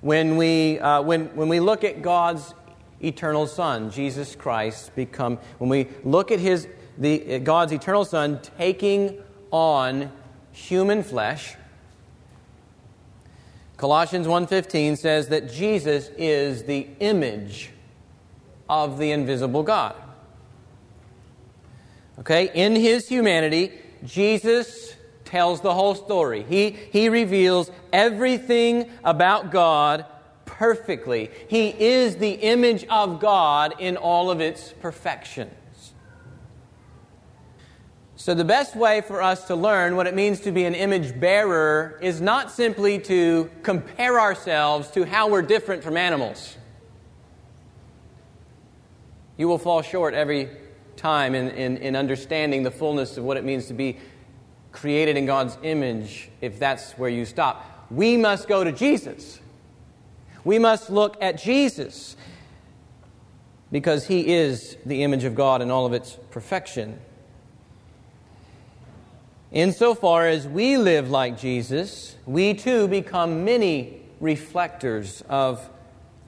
when 0.00 0.36
we, 0.36 0.78
uh, 0.78 1.02
when, 1.02 1.26
when 1.34 1.48
we 1.48 1.60
look 1.60 1.82
at 1.84 2.02
God's 2.02 2.54
eternal 3.02 3.46
Son, 3.46 3.90
Jesus 3.90 4.34
Christ, 4.36 4.94
become, 4.94 5.38
when 5.58 5.68
we 5.68 5.88
look 6.04 6.30
at 6.30 6.38
his, 6.38 6.68
the, 6.96 7.40
God's 7.40 7.72
eternal 7.72 8.04
Son 8.04 8.40
taking 8.58 9.18
on 9.50 10.12
human 10.52 11.02
flesh, 11.02 11.56
Colossians 13.78 14.26
1:15 14.26 14.96
says 14.96 15.28
that 15.28 15.50
Jesus 15.50 16.10
is 16.18 16.64
the 16.64 16.88
image 16.98 17.70
of 18.68 18.98
the 18.98 19.12
invisible 19.12 19.62
God. 19.62 19.94
Okay, 22.18 22.50
in 22.52 22.74
his 22.74 23.08
humanity, 23.08 23.72
Jesus 24.04 24.94
tells 25.24 25.60
the 25.60 25.72
whole 25.72 25.94
story. 25.94 26.44
He, 26.48 26.70
he 26.70 27.08
reveals 27.08 27.70
everything 27.92 28.90
about 29.04 29.52
God 29.52 30.04
perfectly. 30.44 31.30
He 31.46 31.68
is 31.68 32.16
the 32.16 32.32
image 32.32 32.84
of 32.86 33.20
God 33.20 33.74
in 33.78 33.96
all 33.96 34.30
of 34.30 34.40
its 34.40 34.74
perfections. 34.80 35.52
So, 38.28 38.34
the 38.34 38.44
best 38.44 38.76
way 38.76 39.00
for 39.00 39.22
us 39.22 39.46
to 39.46 39.56
learn 39.56 39.96
what 39.96 40.06
it 40.06 40.14
means 40.14 40.40
to 40.40 40.52
be 40.52 40.66
an 40.66 40.74
image 40.74 41.18
bearer 41.18 41.98
is 42.02 42.20
not 42.20 42.50
simply 42.50 42.98
to 42.98 43.50
compare 43.62 44.20
ourselves 44.20 44.90
to 44.90 45.06
how 45.06 45.30
we're 45.30 45.40
different 45.40 45.82
from 45.82 45.96
animals. 45.96 46.54
You 49.38 49.48
will 49.48 49.56
fall 49.56 49.80
short 49.80 50.12
every 50.12 50.50
time 50.94 51.34
in, 51.34 51.48
in, 51.52 51.78
in 51.78 51.96
understanding 51.96 52.64
the 52.64 52.70
fullness 52.70 53.16
of 53.16 53.24
what 53.24 53.38
it 53.38 53.44
means 53.46 53.68
to 53.68 53.72
be 53.72 53.96
created 54.72 55.16
in 55.16 55.24
God's 55.24 55.56
image 55.62 56.28
if 56.42 56.58
that's 56.58 56.92
where 56.98 57.08
you 57.08 57.24
stop. 57.24 57.86
We 57.90 58.18
must 58.18 58.46
go 58.46 58.62
to 58.62 58.72
Jesus. 58.72 59.40
We 60.44 60.58
must 60.58 60.90
look 60.90 61.16
at 61.22 61.40
Jesus 61.40 62.14
because 63.72 64.06
he 64.06 64.34
is 64.34 64.76
the 64.84 65.02
image 65.02 65.24
of 65.24 65.34
God 65.34 65.62
in 65.62 65.70
all 65.70 65.86
of 65.86 65.94
its 65.94 66.18
perfection. 66.30 67.00
Insofar 69.50 70.26
as 70.26 70.46
we 70.46 70.76
live 70.76 71.10
like 71.10 71.38
Jesus, 71.38 72.16
we 72.26 72.52
too 72.52 72.86
become 72.86 73.44
many 73.44 74.02
reflectors 74.20 75.22
of 75.26 75.70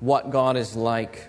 what 0.00 0.30
God 0.30 0.56
is 0.56 0.74
like. 0.74 1.28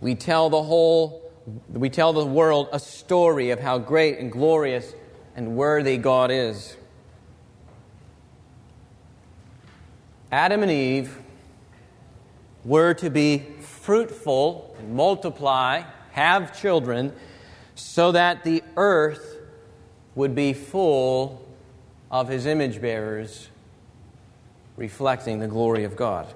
We 0.00 0.14
tell 0.14 0.48
the 0.48 0.62
whole 0.62 1.20
we 1.68 1.90
tell 1.90 2.12
the 2.12 2.24
world 2.24 2.68
a 2.72 2.78
story 2.78 3.50
of 3.50 3.60
how 3.60 3.76
great 3.78 4.18
and 4.18 4.30
glorious 4.30 4.94
and 5.34 5.56
worthy 5.56 5.98
God 5.98 6.30
is. 6.30 6.76
Adam 10.30 10.62
and 10.62 10.70
Eve 10.70 11.18
were 12.64 12.94
to 12.94 13.10
be 13.10 13.38
fruitful 13.60 14.74
and 14.78 14.94
multiply, 14.94 15.82
have 16.12 16.58
children, 16.58 17.12
so 17.74 18.12
that 18.12 18.44
the 18.44 18.62
earth 18.76 19.31
would 20.14 20.34
be 20.34 20.52
full 20.52 21.46
of 22.10 22.28
his 22.28 22.46
image 22.46 22.80
bearers, 22.80 23.48
reflecting 24.76 25.38
the 25.38 25.48
glory 25.48 25.84
of 25.84 25.96
God. 25.96 26.32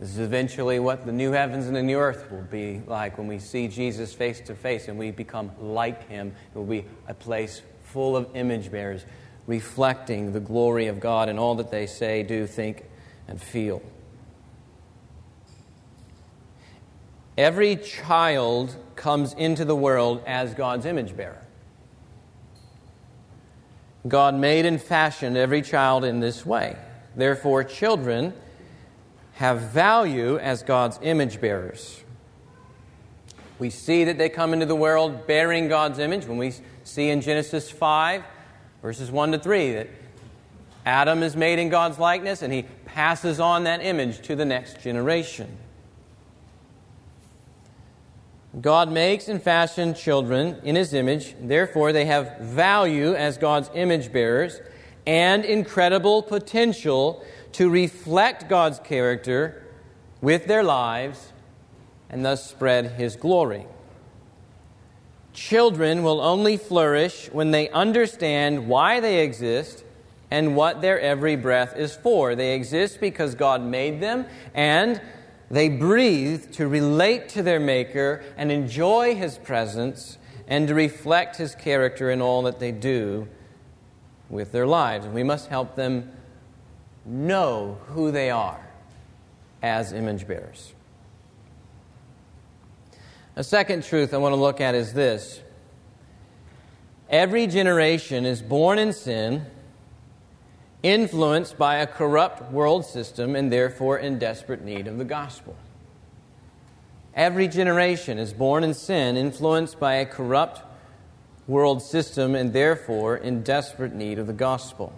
This 0.00 0.10
is 0.10 0.18
eventually 0.18 0.80
what 0.80 1.06
the 1.06 1.12
new 1.12 1.32
heavens 1.32 1.66
and 1.66 1.74
the 1.74 1.82
new 1.82 1.98
earth 1.98 2.30
will 2.30 2.42
be 2.42 2.82
like 2.86 3.16
when 3.16 3.26
we 3.26 3.38
see 3.38 3.68
Jesus 3.68 4.12
face 4.12 4.40
to 4.42 4.54
face 4.54 4.88
and 4.88 4.98
we 4.98 5.10
become 5.10 5.50
like 5.60 6.08
him. 6.08 6.34
It 6.54 6.58
will 6.58 6.66
be 6.66 6.84
a 7.08 7.14
place 7.14 7.62
full 7.84 8.16
of 8.16 8.28
image 8.34 8.70
bearers 8.70 9.04
reflecting 9.46 10.32
the 10.32 10.40
glory 10.40 10.88
of 10.88 11.00
God 11.00 11.28
in 11.28 11.38
all 11.38 11.54
that 11.56 11.70
they 11.70 11.86
say, 11.86 12.22
do, 12.22 12.46
think, 12.46 12.84
and 13.28 13.40
feel. 13.40 13.82
Every 17.36 17.76
child 17.76 18.76
comes 18.96 19.32
into 19.34 19.64
the 19.64 19.76
world 19.76 20.22
as 20.26 20.54
God's 20.54 20.86
image 20.86 21.16
bearer. 21.16 21.40
God 24.06 24.34
made 24.34 24.66
and 24.66 24.80
fashioned 24.80 25.36
every 25.36 25.62
child 25.62 26.04
in 26.04 26.20
this 26.20 26.44
way. 26.44 26.76
Therefore, 27.16 27.64
children 27.64 28.34
have 29.34 29.60
value 29.60 30.38
as 30.38 30.62
God's 30.62 30.98
image 31.02 31.40
bearers. 31.40 32.02
We 33.58 33.70
see 33.70 34.04
that 34.04 34.18
they 34.18 34.28
come 34.28 34.52
into 34.52 34.66
the 34.66 34.76
world 34.76 35.26
bearing 35.26 35.68
God's 35.68 35.98
image 35.98 36.26
when 36.26 36.38
we 36.38 36.52
see 36.82 37.08
in 37.08 37.20
Genesis 37.20 37.70
5, 37.70 38.22
verses 38.82 39.10
1 39.10 39.32
to 39.32 39.38
3, 39.38 39.72
that 39.72 39.88
Adam 40.84 41.22
is 41.22 41.34
made 41.34 41.58
in 41.58 41.68
God's 41.68 41.98
likeness 41.98 42.42
and 42.42 42.52
he 42.52 42.64
passes 42.84 43.40
on 43.40 43.64
that 43.64 43.82
image 43.82 44.20
to 44.22 44.36
the 44.36 44.44
next 44.44 44.80
generation. 44.80 45.56
God 48.60 48.90
makes 48.90 49.28
and 49.28 49.42
fashions 49.42 50.00
children 50.00 50.60
in 50.62 50.76
his 50.76 50.94
image, 50.94 51.34
therefore, 51.40 51.92
they 51.92 52.04
have 52.04 52.38
value 52.38 53.14
as 53.14 53.36
God's 53.36 53.70
image 53.74 54.12
bearers 54.12 54.60
and 55.06 55.44
incredible 55.44 56.22
potential 56.22 57.24
to 57.52 57.68
reflect 57.68 58.48
God's 58.48 58.78
character 58.78 59.62
with 60.20 60.46
their 60.46 60.62
lives 60.62 61.32
and 62.08 62.24
thus 62.24 62.48
spread 62.48 62.92
his 62.92 63.16
glory. 63.16 63.66
Children 65.32 66.04
will 66.04 66.20
only 66.20 66.56
flourish 66.56 67.28
when 67.32 67.50
they 67.50 67.68
understand 67.70 68.68
why 68.68 69.00
they 69.00 69.24
exist 69.24 69.84
and 70.30 70.54
what 70.54 70.80
their 70.80 71.00
every 71.00 71.34
breath 71.34 71.76
is 71.76 71.94
for. 71.94 72.34
They 72.36 72.54
exist 72.54 73.00
because 73.00 73.34
God 73.34 73.62
made 73.62 74.00
them 74.00 74.26
and 74.54 75.00
they 75.54 75.68
breathe 75.68 76.52
to 76.52 76.66
relate 76.66 77.28
to 77.30 77.42
their 77.42 77.60
Maker 77.60 78.24
and 78.36 78.50
enjoy 78.50 79.14
His 79.14 79.38
presence 79.38 80.18
and 80.48 80.68
to 80.68 80.74
reflect 80.74 81.36
His 81.36 81.54
character 81.54 82.10
in 82.10 82.20
all 82.20 82.42
that 82.42 82.58
they 82.58 82.72
do 82.72 83.28
with 84.28 84.52
their 84.52 84.66
lives. 84.66 85.04
And 85.06 85.14
we 85.14 85.22
must 85.22 85.48
help 85.48 85.76
them 85.76 86.10
know 87.04 87.78
who 87.88 88.10
they 88.10 88.30
are 88.30 88.60
as 89.62 89.92
image 89.92 90.26
bearers. 90.26 90.74
A 93.36 93.44
second 93.44 93.84
truth 93.84 94.14
I 94.14 94.18
want 94.18 94.32
to 94.32 94.40
look 94.40 94.60
at 94.60 94.74
is 94.74 94.92
this 94.92 95.40
every 97.08 97.46
generation 97.46 98.24
is 98.26 98.42
born 98.42 98.78
in 98.78 98.92
sin 98.92 99.46
influenced 100.84 101.56
by 101.56 101.76
a 101.76 101.86
corrupt 101.86 102.52
world 102.52 102.84
system 102.84 103.34
and 103.34 103.50
therefore 103.50 103.98
in 103.98 104.18
desperate 104.18 104.62
need 104.62 104.86
of 104.86 104.98
the 104.98 105.04
gospel. 105.04 105.56
Every 107.14 107.48
generation 107.48 108.18
is 108.18 108.34
born 108.34 108.62
in 108.62 108.74
sin, 108.74 109.16
influenced 109.16 109.80
by 109.80 109.94
a 109.94 110.06
corrupt 110.06 110.62
world 111.46 111.80
system, 111.80 112.34
and 112.34 112.52
therefore 112.52 113.16
in 113.16 113.42
desperate 113.42 113.94
need 113.94 114.18
of 114.18 114.26
the 114.26 114.34
gospel. 114.34 114.92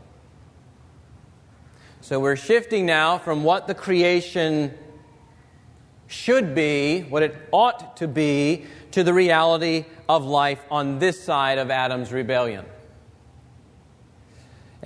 So 2.01 2.19
we're 2.19 2.37
shifting 2.37 2.85
now 2.85 3.19
from 3.19 3.45
what 3.45 3.69
the 3.69 3.75
creation 3.75 4.75
should 6.09 6.55
be, 6.55 7.03
what 7.03 7.23
it 7.23 7.37
ought 7.53 7.97
to 7.99 8.09
be, 8.09 8.67
to 8.93 9.05
the 9.05 9.15
reality 9.15 9.85
of 10.09 10.25
life 10.25 10.65
on 10.69 10.99
this 10.99 11.23
side 11.23 11.59
of 11.59 11.71
Adam's 11.71 12.13
rebellion. 12.13 12.65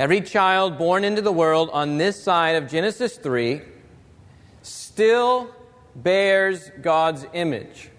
Every 0.01 0.23
child 0.23 0.79
born 0.79 1.05
into 1.05 1.21
the 1.21 1.31
world 1.31 1.69
on 1.75 1.99
this 1.99 2.23
side 2.23 2.57
of 2.57 2.71
Genesis 2.71 3.19
3 3.19 3.61
still 4.63 5.55
bears 5.95 6.71
God's 6.81 7.27
image. 7.35 7.91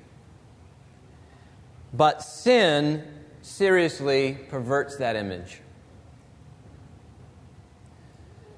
But 1.93 2.23
sin 2.23 3.03
seriously 3.43 4.35
perverts 4.49 4.95
that 4.95 5.15
image. 5.15 5.61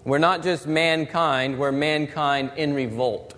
We're 0.05 0.19
not 0.19 0.41
just 0.41 0.65
mankind, 0.65 1.59
we're 1.59 1.73
mankind 1.73 2.53
in 2.55 2.73
revolt. 2.73 3.35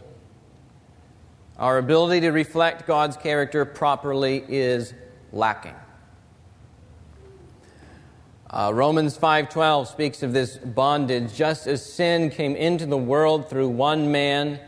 Our 1.58 1.80
ability 1.80 2.22
to 2.22 2.30
reflect 2.30 2.86
God's 2.86 3.18
character 3.18 3.66
properly 3.66 4.46
is 4.48 4.94
lacking. 5.34 5.74
Uh, 8.50 8.72
Romans 8.74 9.18
5:12 9.18 9.88
speaks 9.88 10.24
of 10.24 10.34
this 10.34 10.58
bondage 10.58 11.34
just 11.34 11.68
as 11.68 11.86
sin 11.86 12.30
came 12.30 12.56
into 12.56 12.86
the 12.86 12.98
world 12.98 13.50
through 13.50 13.70
one 13.70 14.12
man 14.12 14.60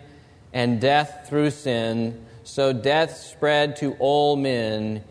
and 0.53 0.81
death 0.81 1.25
through 1.27 1.51
sin 1.51 2.25
so 2.43 2.73
death 2.73 3.17
spread 3.17 3.75
to 3.75 3.95
all 3.99 4.35
men 4.35 5.03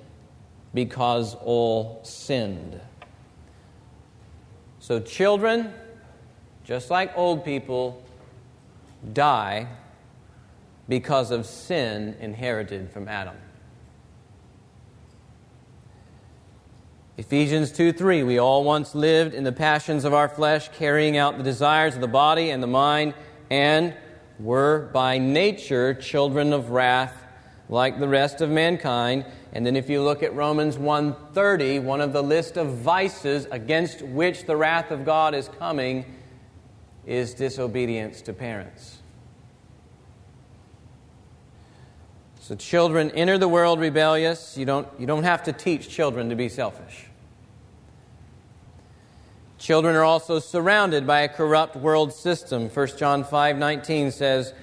because 0.74 1.34
all 1.36 2.00
sinned. 2.02 2.80
So 4.78 5.00
children 5.00 5.72
just 6.66 6.90
like 6.90 7.16
old 7.16 7.44
people, 7.44 8.02
die 9.12 9.68
because 10.88 11.30
of 11.30 11.46
sin 11.46 12.16
inherited 12.20 12.90
from 12.90 13.06
Adam. 13.06 13.36
Ephesians 17.18 17.72
2 17.72 17.92
3, 17.92 18.24
we 18.24 18.38
all 18.38 18.62
once 18.62 18.94
lived 18.94 19.32
in 19.32 19.42
the 19.42 19.52
passions 19.52 20.04
of 20.04 20.12
our 20.12 20.28
flesh, 20.28 20.68
carrying 20.76 21.16
out 21.16 21.38
the 21.38 21.42
desires 21.42 21.94
of 21.94 22.02
the 22.02 22.06
body 22.06 22.50
and 22.50 22.62
the 22.62 22.66
mind, 22.66 23.14
and 23.48 23.94
were 24.38 24.90
by 24.92 25.16
nature 25.16 25.94
children 25.94 26.52
of 26.52 26.68
wrath 26.68 27.24
like 27.70 27.98
the 27.98 28.06
rest 28.06 28.42
of 28.42 28.50
mankind. 28.50 29.24
And 29.54 29.64
then 29.64 29.76
if 29.76 29.88
you 29.88 30.02
look 30.02 30.22
at 30.22 30.34
Romans 30.34 30.76
1:30, 30.76 31.78
one 31.78 32.02
of 32.02 32.12
the 32.12 32.22
list 32.22 32.58
of 32.58 32.74
vices 32.74 33.46
against 33.50 34.02
which 34.02 34.44
the 34.44 34.56
wrath 34.56 34.90
of 34.90 35.06
God 35.06 35.34
is 35.34 35.48
coming 35.58 36.04
is 37.06 37.32
disobedience 37.32 38.20
to 38.22 38.34
parents. 38.34 38.95
So 42.46 42.54
children 42.54 43.10
enter 43.10 43.38
the 43.38 43.48
world 43.48 43.80
rebellious. 43.80 44.56
You 44.56 44.66
don't, 44.66 44.86
you 45.00 45.06
don't 45.08 45.24
have 45.24 45.42
to 45.42 45.52
teach 45.52 45.88
children 45.88 46.28
to 46.28 46.36
be 46.36 46.48
selfish. 46.48 47.06
Children 49.58 49.96
are 49.96 50.04
also 50.04 50.38
surrounded 50.38 51.08
by 51.08 51.22
a 51.22 51.28
corrupt 51.28 51.74
world 51.74 52.12
system. 52.12 52.68
1 52.68 52.98
John 52.98 53.24
5:19 53.24 54.12
says, 54.12 54.54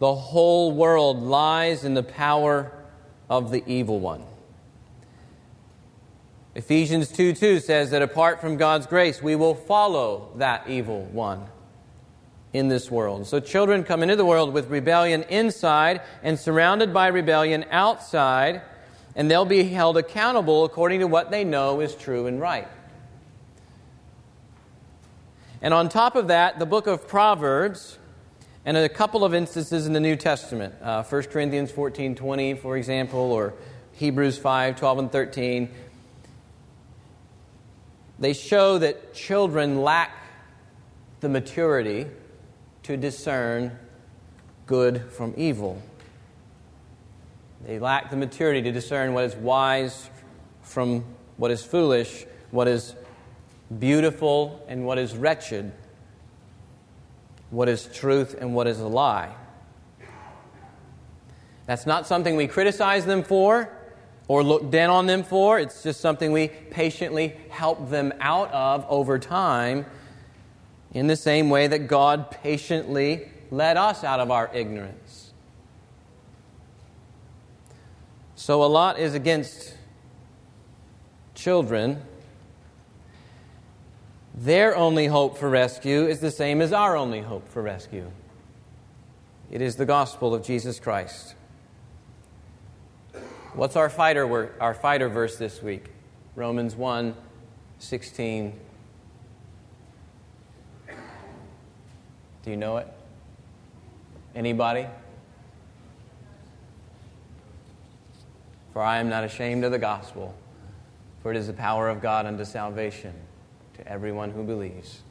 "The 0.00 0.16
whole 0.16 0.72
world 0.72 1.22
lies 1.22 1.84
in 1.84 1.94
the 1.94 2.02
power 2.02 2.72
of 3.30 3.52
the 3.52 3.62
evil 3.68 4.00
one." 4.00 4.24
Ephesians 6.56 7.06
2 7.06 7.34
2 7.34 7.60
says 7.60 7.92
that 7.92 8.02
apart 8.02 8.40
from 8.40 8.56
God's 8.56 8.88
grace, 8.88 9.22
we 9.22 9.36
will 9.36 9.54
follow 9.54 10.30
that 10.38 10.68
evil 10.68 11.02
one 11.12 11.46
in 12.52 12.68
this 12.68 12.90
world. 12.90 13.26
So 13.26 13.40
children 13.40 13.84
come 13.84 14.02
into 14.02 14.16
the 14.16 14.24
world 14.24 14.52
with 14.52 14.70
rebellion 14.70 15.22
inside 15.24 16.00
and 16.22 16.38
surrounded 16.38 16.94
by 16.94 17.08
rebellion 17.08 17.64
outside, 17.70 18.62
and 19.14 19.30
they'll 19.30 19.44
be 19.44 19.64
held 19.64 19.96
accountable 19.96 20.64
according 20.64 21.00
to 21.00 21.06
what 21.06 21.30
they 21.30 21.44
know 21.44 21.80
is 21.80 21.94
true 21.94 22.26
and 22.26 22.40
right. 22.40 22.68
And 25.60 25.74
on 25.74 25.88
top 25.88 26.16
of 26.16 26.28
that, 26.28 26.58
the 26.58 26.66
book 26.66 26.86
of 26.86 27.08
Proverbs 27.08 27.98
and 28.64 28.76
a 28.76 28.88
couple 28.88 29.24
of 29.24 29.34
instances 29.34 29.86
in 29.86 29.92
the 29.92 30.00
New 30.00 30.16
Testament, 30.16 30.74
uh, 30.82 31.02
1 31.02 31.22
Corinthians 31.24 31.70
14 31.70 32.14
20, 32.14 32.54
for 32.54 32.76
example, 32.76 33.32
or 33.32 33.54
Hebrews 33.92 34.38
5 34.38 34.76
12 34.76 34.98
and 34.98 35.12
13, 35.12 35.68
they 38.18 38.32
show 38.32 38.78
that 38.78 39.14
children 39.14 39.82
lack 39.82 40.12
the 41.20 41.28
maturity 41.28 42.06
to 42.88 42.96
discern 42.96 43.78
good 44.64 45.12
from 45.12 45.34
evil. 45.36 45.82
They 47.66 47.78
lack 47.78 48.08
the 48.08 48.16
maturity 48.16 48.62
to 48.62 48.72
discern 48.72 49.12
what 49.12 49.24
is 49.24 49.36
wise 49.36 50.08
from 50.62 51.04
what 51.36 51.50
is 51.50 51.62
foolish, 51.62 52.24
what 52.50 52.66
is 52.66 52.94
beautiful 53.78 54.64
and 54.68 54.86
what 54.86 54.96
is 54.96 55.14
wretched, 55.14 55.70
what 57.50 57.68
is 57.68 57.84
truth 57.92 58.34
and 58.40 58.54
what 58.54 58.66
is 58.66 58.80
a 58.80 58.88
lie. 58.88 59.34
That's 61.66 61.84
not 61.84 62.06
something 62.06 62.36
we 62.36 62.46
criticize 62.46 63.04
them 63.04 63.22
for 63.22 63.68
or 64.28 64.42
look 64.42 64.70
down 64.70 64.88
on 64.88 65.06
them 65.06 65.24
for. 65.24 65.58
It's 65.58 65.82
just 65.82 66.00
something 66.00 66.32
we 66.32 66.48
patiently 66.48 67.36
help 67.50 67.90
them 67.90 68.14
out 68.18 68.50
of 68.50 68.86
over 68.88 69.18
time 69.18 69.84
in 70.92 71.06
the 71.06 71.16
same 71.16 71.50
way 71.50 71.66
that 71.66 71.88
God 71.88 72.30
patiently 72.30 73.28
led 73.50 73.76
us 73.76 74.04
out 74.04 74.20
of 74.20 74.30
our 74.30 74.50
ignorance. 74.54 75.32
So, 78.34 78.62
a 78.62 78.66
lot 78.66 78.98
is 78.98 79.14
against 79.14 79.76
children. 81.34 82.02
Their 84.34 84.76
only 84.76 85.06
hope 85.06 85.36
for 85.36 85.50
rescue 85.50 86.06
is 86.06 86.20
the 86.20 86.30
same 86.30 86.62
as 86.62 86.72
our 86.72 86.96
only 86.96 87.20
hope 87.20 87.48
for 87.48 87.60
rescue 87.60 88.10
it 89.50 89.62
is 89.62 89.76
the 89.76 89.86
gospel 89.86 90.34
of 90.34 90.44
Jesus 90.44 90.78
Christ. 90.78 91.34
What's 93.54 93.76
our 93.76 93.88
fighter, 93.88 94.52
our 94.60 94.74
fighter 94.74 95.08
verse 95.08 95.36
this 95.36 95.62
week? 95.62 95.86
Romans 96.36 96.76
1 96.76 97.14
16 97.80 98.58
Do 102.48 102.52
you 102.52 102.56
know 102.56 102.78
it? 102.78 102.86
Anybody? 104.34 104.86
For 108.72 108.80
I 108.80 109.00
am 109.00 109.10
not 109.10 109.22
ashamed 109.22 109.64
of 109.64 109.70
the 109.70 109.78
gospel, 109.78 110.34
for 111.22 111.30
it 111.30 111.36
is 111.36 111.46
the 111.46 111.52
power 111.52 111.90
of 111.90 112.00
God 112.00 112.24
unto 112.24 112.46
salvation 112.46 113.12
to 113.74 113.86
everyone 113.86 114.30
who 114.30 114.44
believes, 114.44 115.02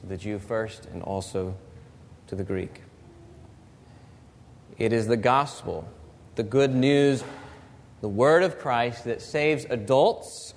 to 0.00 0.06
the 0.06 0.16
Jew 0.16 0.38
first 0.38 0.86
and 0.92 1.02
also 1.02 1.56
to 2.28 2.36
the 2.36 2.44
Greek. 2.44 2.82
It 4.78 4.92
is 4.92 5.08
the 5.08 5.16
gospel, 5.16 5.88
the 6.36 6.44
good 6.44 6.72
news, 6.72 7.24
the 8.00 8.08
word 8.08 8.44
of 8.44 8.60
Christ 8.60 9.06
that 9.06 9.20
saves 9.20 9.66
adults 9.70 10.54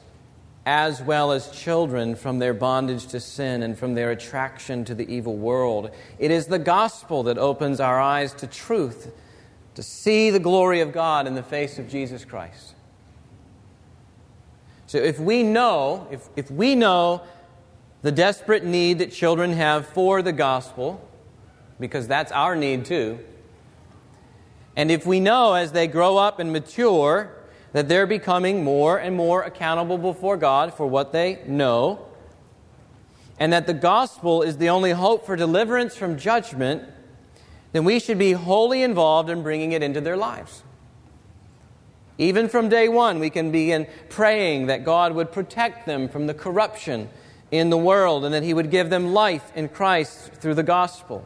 as 0.65 1.02
well 1.02 1.32
as 1.32 1.50
children 1.52 2.15
from 2.15 2.39
their 2.39 2.54
bondage 2.54 3.08
to 3.08 3.19
sin 3.19 3.63
and 3.63 3.78
from 3.78 3.95
their 3.95 4.12
attraction 4.12 4.86
to 4.86 4.93
the 4.93 5.12
evil 5.12 5.36
world. 5.36 5.89
It 6.19 6.32
is 6.32 6.48
the 6.48 6.60
gospel 6.60 7.24
that 7.24 7.38
opens 7.38 7.80
our 7.80 8.00
eyes 8.00 8.34
to 8.36 8.48
truth, 8.48 9.12
to 9.76 9.84
see 9.84 10.30
the 10.30 10.39
glory 10.39 10.82
of 10.82 10.91
God 10.91 11.28
in 11.28 11.36
the 11.36 11.43
face 11.43 11.80
of 11.80 11.88
Jesus 11.88 12.26
Christ. 12.26 12.76
So 14.88 14.98
if 14.98 15.19
we 15.19 15.43
know, 15.43 16.08
if, 16.12 16.28
if 16.36 16.52
we 16.52 16.76
know 16.76 17.22
the 18.02 18.12
desperate 18.12 18.63
need 18.63 19.00
that 19.00 19.12
children 19.12 19.54
have 19.54 19.86
for 19.88 20.22
the 20.22 20.32
gospel, 20.32 21.08
because 21.80 22.08
that's 22.08 22.32
our 22.32 22.56
need 22.56 22.86
too, 22.86 23.19
and 24.76 24.91
if 24.91 25.06
we 25.06 25.19
know 25.19 25.54
as 25.54 25.72
they 25.72 25.88
grow 25.88 26.17
up 26.17 26.39
and 26.39 26.52
mature 26.52 27.32
that 27.74 27.88
they're 27.88 28.08
becoming 28.08 28.64
more 28.64 28.98
and 28.98 29.16
more 29.16 29.44
accountable 29.44 29.98
before 29.98 30.38
God 30.38 30.74
for 30.74 30.88
what 30.88 31.12
they 31.12 31.42
know, 31.46 32.06
and 33.40 33.54
that 33.54 33.68
the 33.68 33.74
gospel 33.74 34.42
is 34.42 34.58
the 34.58 34.70
only 34.70 34.92
hope 34.92 35.26
for 35.26 35.36
deliverance 35.36 35.96
from 35.96 36.18
judgment, 36.18 36.84
then 37.72 37.84
we 37.84 38.00
should 38.00 38.18
be 38.18 38.32
wholly 38.34 38.84
involved 38.84 39.30
in 39.30 39.44
bringing 39.44 39.72
it 39.72 39.84
into 39.84 40.02
their 40.02 40.18
lives. 40.18 40.64
Even 42.18 42.50
from 42.50 42.68
day 42.68 42.90
one, 42.90 43.20
we 43.20 43.30
can 43.30 43.52
begin 43.52 43.88
praying 44.10 44.68
that 44.68 44.84
God 44.84 45.14
would 45.14 45.32
protect 45.32 45.86
them 45.86 46.10
from 46.10 46.28
the 46.28 46.34
corruption 46.34 47.10
in 47.50 47.70
the 47.70 47.78
world 47.78 48.26
and 48.26 48.34
that 48.34 48.44
he 48.44 48.54
would 48.54 48.70
give 48.70 48.90
them 48.90 49.14
life 49.14 49.52
in 49.56 49.70
Christ 49.70 50.34
through 50.34 50.56
the 50.56 50.64
gospel. 50.64 51.26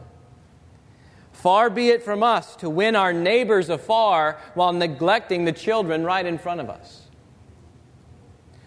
Far 1.34 1.68
be 1.68 1.88
it 1.88 2.02
from 2.02 2.22
us 2.22 2.56
to 2.56 2.70
win 2.70 2.96
our 2.96 3.12
neighbors 3.12 3.68
afar 3.68 4.38
while 4.54 4.72
neglecting 4.72 5.44
the 5.44 5.52
children 5.52 6.04
right 6.04 6.24
in 6.24 6.38
front 6.38 6.60
of 6.60 6.70
us. 6.70 7.02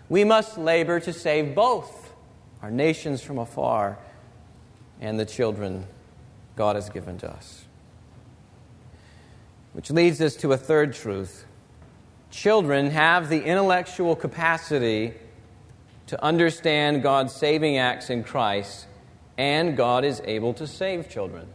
We 0.10 0.24
must 0.24 0.58
labor 0.58 1.00
to 1.00 1.12
save 1.12 1.56
both 1.56 2.14
our 2.62 2.70
nations 2.70 3.22
from 3.22 3.40
afar 3.40 3.98
and 5.02 5.20
the 5.20 5.26
children 5.26 5.88
God 6.56 6.76
has 6.76 6.90
given 6.90 7.18
to 7.20 7.32
us. 7.32 7.66
Which 9.74 9.90
leads 9.90 10.22
us 10.22 10.36
to 10.38 10.52
a 10.52 10.58
third 10.58 10.94
truth. 10.94 11.46
Children 12.32 12.92
have 12.92 13.30
the 13.30 13.44
intellectual 13.44 14.16
capacity 14.16 15.14
to 16.08 16.22
understand 16.24 17.02
God's 17.02 17.34
saving 17.34 17.78
acts 17.78 18.10
in 18.10 18.24
Christ, 18.24 18.88
and 19.38 19.78
God 19.78 20.04
is 20.04 20.22
able 20.26 20.54
to 20.56 20.68
save 20.68 21.10
children. 21.10 21.48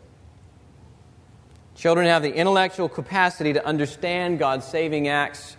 Children 1.74 2.06
have 2.06 2.22
the 2.22 2.34
intellectual 2.34 2.88
capacity 2.88 3.52
to 3.54 3.64
understand 3.64 4.38
God's 4.38 4.66
saving 4.66 5.08
acts 5.08 5.56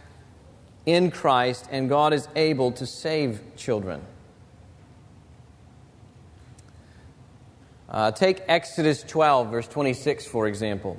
in 0.85 1.11
Christ, 1.11 1.67
and 1.71 1.89
God 1.89 2.13
is 2.13 2.27
able 2.35 2.71
to 2.73 2.85
save 2.85 3.41
children. 3.55 4.01
Uh, 7.89 8.11
take 8.11 8.41
Exodus 8.47 9.03
12, 9.03 9.51
verse 9.51 9.67
26, 9.67 10.25
for 10.25 10.47
example. 10.47 10.97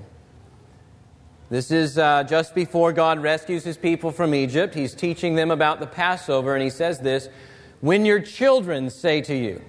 This 1.51 1.71
is 1.71 1.99
uh, 1.99 2.25
just 2.25 2.55
before 2.55 2.93
God 2.93 3.21
rescues 3.21 3.65
his 3.65 3.77
people 3.77 4.11
from 4.11 4.35
Egypt. 4.35 4.75
He's 4.75 4.95
teaching 4.95 5.35
them 5.35 5.51
about 5.51 5.81
the 5.81 5.87
Passover, 5.87 6.55
and 6.55 6.63
he 6.63 6.71
says 6.71 7.01
this 7.01 7.29
When 7.81 8.05
your 8.05 8.21
children 8.21 8.91
say 8.91 9.21
to 9.23 9.35
you, 9.35 9.63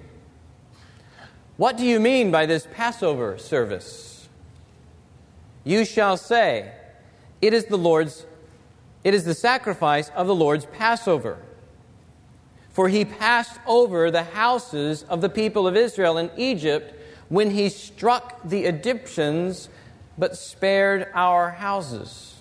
What 1.56 1.76
do 1.76 1.84
you 1.84 2.00
mean 2.00 2.30
by 2.30 2.46
this 2.46 2.66
Passover 2.72 3.38
service? 3.38 4.15
You 5.66 5.84
shall 5.84 6.16
say, 6.16 6.70
It 7.42 7.52
is 7.52 7.64
the 7.64 7.76
Lord's, 7.76 8.24
it 9.02 9.14
is 9.14 9.24
the 9.24 9.34
sacrifice 9.34 10.10
of 10.10 10.28
the 10.28 10.34
Lord's 10.34 10.64
Passover. 10.64 11.38
For 12.70 12.88
he 12.88 13.04
passed 13.04 13.58
over 13.66 14.12
the 14.12 14.22
houses 14.22 15.02
of 15.02 15.20
the 15.20 15.28
people 15.28 15.66
of 15.66 15.76
Israel 15.76 16.18
in 16.18 16.30
Egypt 16.36 16.94
when 17.28 17.50
he 17.50 17.68
struck 17.68 18.40
the 18.44 18.64
Egyptians 18.64 19.68
but 20.16 20.36
spared 20.36 21.08
our 21.14 21.50
houses. 21.50 22.36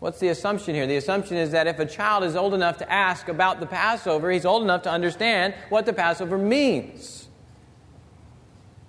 What's 0.00 0.18
the 0.18 0.28
assumption 0.28 0.74
here? 0.74 0.88
The 0.88 0.96
assumption 0.96 1.36
is 1.36 1.52
that 1.52 1.68
if 1.68 1.78
a 1.78 1.86
child 1.86 2.24
is 2.24 2.34
old 2.34 2.54
enough 2.54 2.78
to 2.78 2.92
ask 2.92 3.28
about 3.28 3.60
the 3.60 3.66
Passover, 3.66 4.32
he's 4.32 4.44
old 4.44 4.64
enough 4.64 4.82
to 4.82 4.90
understand 4.90 5.54
what 5.68 5.86
the 5.86 5.92
Passover 5.92 6.38
means. 6.38 7.23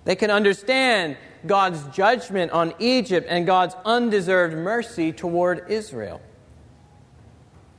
They 0.06 0.14
can 0.14 0.30
understand 0.30 1.16
God's 1.46 1.84
judgment 1.88 2.52
on 2.52 2.72
Egypt 2.78 3.26
and 3.28 3.44
God's 3.44 3.74
undeserved 3.84 4.54
mercy 4.54 5.12
toward 5.12 5.68
Israel. 5.68 6.20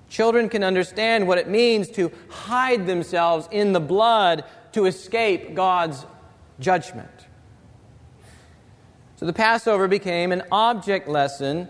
Children 0.10 0.50
can 0.50 0.62
understand 0.62 1.26
what 1.26 1.38
it 1.38 1.48
means 1.48 1.90
to 1.92 2.12
hide 2.30 2.86
themselves 2.86 3.48
in 3.50 3.72
the 3.72 3.80
blood 3.80 4.44
to 4.74 4.86
escape 4.86 5.56
God's 5.56 6.06
judgment. 6.60 7.10
So 9.16 9.26
the 9.26 9.34
Passover 9.34 9.88
became 9.88 10.34
an 10.34 10.44
object 10.52 11.08
lesson 11.08 11.70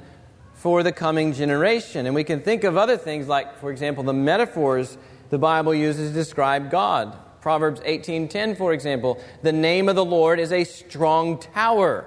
for 0.56 0.82
the 0.82 0.92
coming 0.92 1.34
generation. 1.34 2.08
And 2.08 2.16
we 2.16 2.24
can 2.24 2.42
think 2.42 2.64
of 2.64 2.78
other 2.78 2.98
things 2.98 3.28
like, 3.28 3.60
for 3.60 3.72
example, 3.72 4.04
the 4.04 4.14
metaphors 4.14 4.98
the 5.30 5.38
Bible 5.38 5.76
uses 5.76 6.10
to 6.10 6.14
describe 6.16 6.72
God. 6.72 7.16
Proverbs 7.42 7.82
18:10, 7.82 8.56
for 8.56 8.74
example, 8.74 9.20
the 9.42 9.52
name 9.52 9.90
of 9.90 9.96
the 9.96 10.06
Lord 10.06 10.40
is 10.40 10.52
a 10.52 10.64
strong 10.64 11.38
tower. 11.40 12.06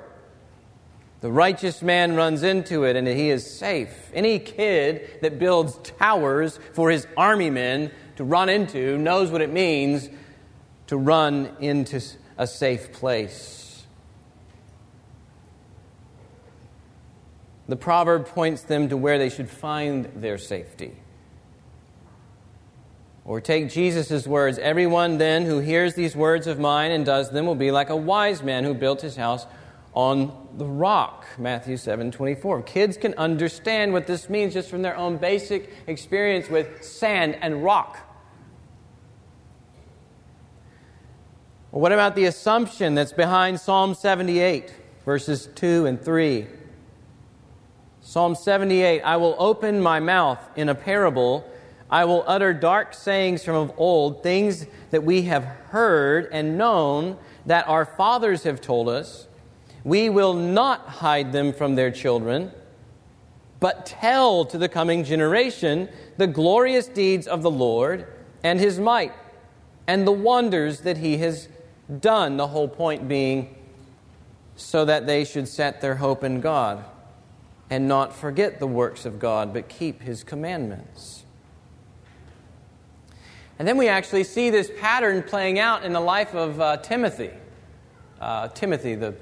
The 1.21 1.31
righteous 1.31 1.83
man 1.83 2.17
runs 2.17 2.43
into 2.43 2.85
it 2.85 2.97
and 2.97 3.07
he 3.07 3.31
is 3.31 3.59
safe. 3.59 4.11
Any 4.15 4.39
kid 4.39 5.19
that 5.21 5.39
builds 5.39 5.77
towers 5.99 6.59
for 6.73 6.91
his 6.91 7.07
army 7.17 7.51
men 7.51 7.91
to 8.17 8.25
run 8.25 8.49
into 8.49 8.97
knows 8.97 9.31
what 9.31 9.43
it 9.43 9.53
means 9.53 10.09
to 10.87 10.97
run 10.97 11.55
into 11.61 12.01
a 12.39 12.47
safe 12.47 12.93
place. 12.93 13.87
The 17.69 17.77
proverb 17.77 18.27
points 18.27 18.63
them 18.63 18.89
to 18.89 18.97
where 18.97 19.19
they 19.19 19.29
should 19.29 19.49
find 19.49 20.07
their 20.17 20.39
safety. 20.39 20.97
Or 23.25 23.41
take 23.41 23.69
Jesus' 23.69 24.27
words 24.27 24.59
Everyone 24.59 25.19
then 25.19 25.45
who 25.45 25.59
hears 25.59 25.95
these 25.95 26.17
words 26.17 26.47
of 26.47 26.59
mine 26.59 26.91
and 26.91 27.05
does 27.05 27.31
them 27.31 27.47
will 27.47 27.55
be 27.55 27.71
like 27.71 27.91
a 27.91 27.97
wise 27.97 28.43
man 28.43 28.65
who 28.65 28.75
built 28.75 29.03
his 29.03 29.17
house 29.17 29.47
on 29.93 30.49
the 30.57 30.67
rock. 30.67 31.27
Matthew 31.39 31.77
7 31.77 32.11
24. 32.11 32.63
Kids 32.63 32.97
can 32.97 33.15
understand 33.15 33.93
what 33.93 34.07
this 34.07 34.29
means 34.29 34.55
just 34.55 34.71
from 34.71 34.83
their 34.83 34.97
own 34.97 35.17
basic 35.17 35.71
experience 35.87 36.49
with 36.49 36.83
sand 36.85 37.37
and 37.41 37.65
rock. 37.65 37.99
Well, 41.71 41.83
what 41.83 41.93
about 41.93 42.17
the 42.17 42.25
assumption 42.25 42.95
that's 42.95 43.13
behind 43.13 43.61
Psalm 43.61 43.95
78, 43.95 44.75
verses 45.05 45.49
2 45.55 45.87
and 45.87 46.03
3? 46.03 46.47
Psalm 48.01 48.35
78 48.35 49.03
I 49.03 49.17
will 49.19 49.37
open 49.39 49.81
my 49.81 50.01
mouth 50.01 50.41
in 50.57 50.69
a 50.69 50.75
parable. 50.75 51.49
I 51.91 52.05
will 52.05 52.25
utter 52.27 52.55
dark 52.55 52.95
sayings 52.95 53.45
from 53.45 53.57
of 53.57 53.73
old, 53.77 54.23
things 54.23 54.67
that 54.91 55.03
we 55.03 55.23
have 55.23 55.45
heard 55.45 56.29
and 56.31 56.57
known 56.57 57.19
that 57.47 57.67
our 57.69 57.85
fathers 57.85 58.45
have 58.45 58.61
told 58.61 58.89
us. 58.89 59.27
We 59.83 60.09
will 60.09 60.35
not 60.35 60.87
hide 60.87 61.33
them 61.33 61.53
from 61.53 61.75
their 61.75 61.91
children, 61.91 62.53
but 63.59 63.87
tell 63.87 64.45
to 64.45 64.57
the 64.59 64.69
coming 64.69 65.03
generation 65.03 65.89
the 66.17 66.27
glorious 66.27 66.87
deeds 66.87 67.27
of 67.27 67.43
the 67.43 67.51
Lord 67.51 68.07
and 68.45 68.61
his 68.61 68.79
might 68.79 69.13
and 69.87 70.07
the 70.07 70.13
wonders 70.13 70.83
that 70.83 70.99
he 70.99 71.19
has 71.19 71.49
done. 72.01 72.37
The 72.37 72.49
whole 72.49 72.69
point 72.69 73.09
being 73.09 73.57
so 74.55 74.85
that 74.85 75.07
they 75.07 75.25
should 75.25 75.49
set 75.49 75.81
their 75.81 75.97
hope 75.97 76.23
in 76.23 76.41
God 76.41 76.85
and 77.71 77.89
not 77.89 78.15
forget 78.15 78.61
the 78.61 78.67
works 78.67 79.05
of 79.05 79.19
God, 79.19 79.53
but 79.53 79.69
keep 79.69 80.03
his 80.03 80.23
commandments. 80.23 81.25
And 83.61 83.69
then 83.69 83.77
we 83.77 83.89
actually 83.89 84.25
see 84.25 84.49
this 84.49 84.71
pattern 84.79 85.23
playing 85.23 85.59
out 85.59 85.85
in 85.85 85.93
the 85.93 86.01
life 86.01 86.35
of 86.35 86.59
uh, 86.59 86.79
Timothy. 86.79 87.29
Uh, 88.19 88.49
Timothy, 88.49 88.95
the 88.95 89.15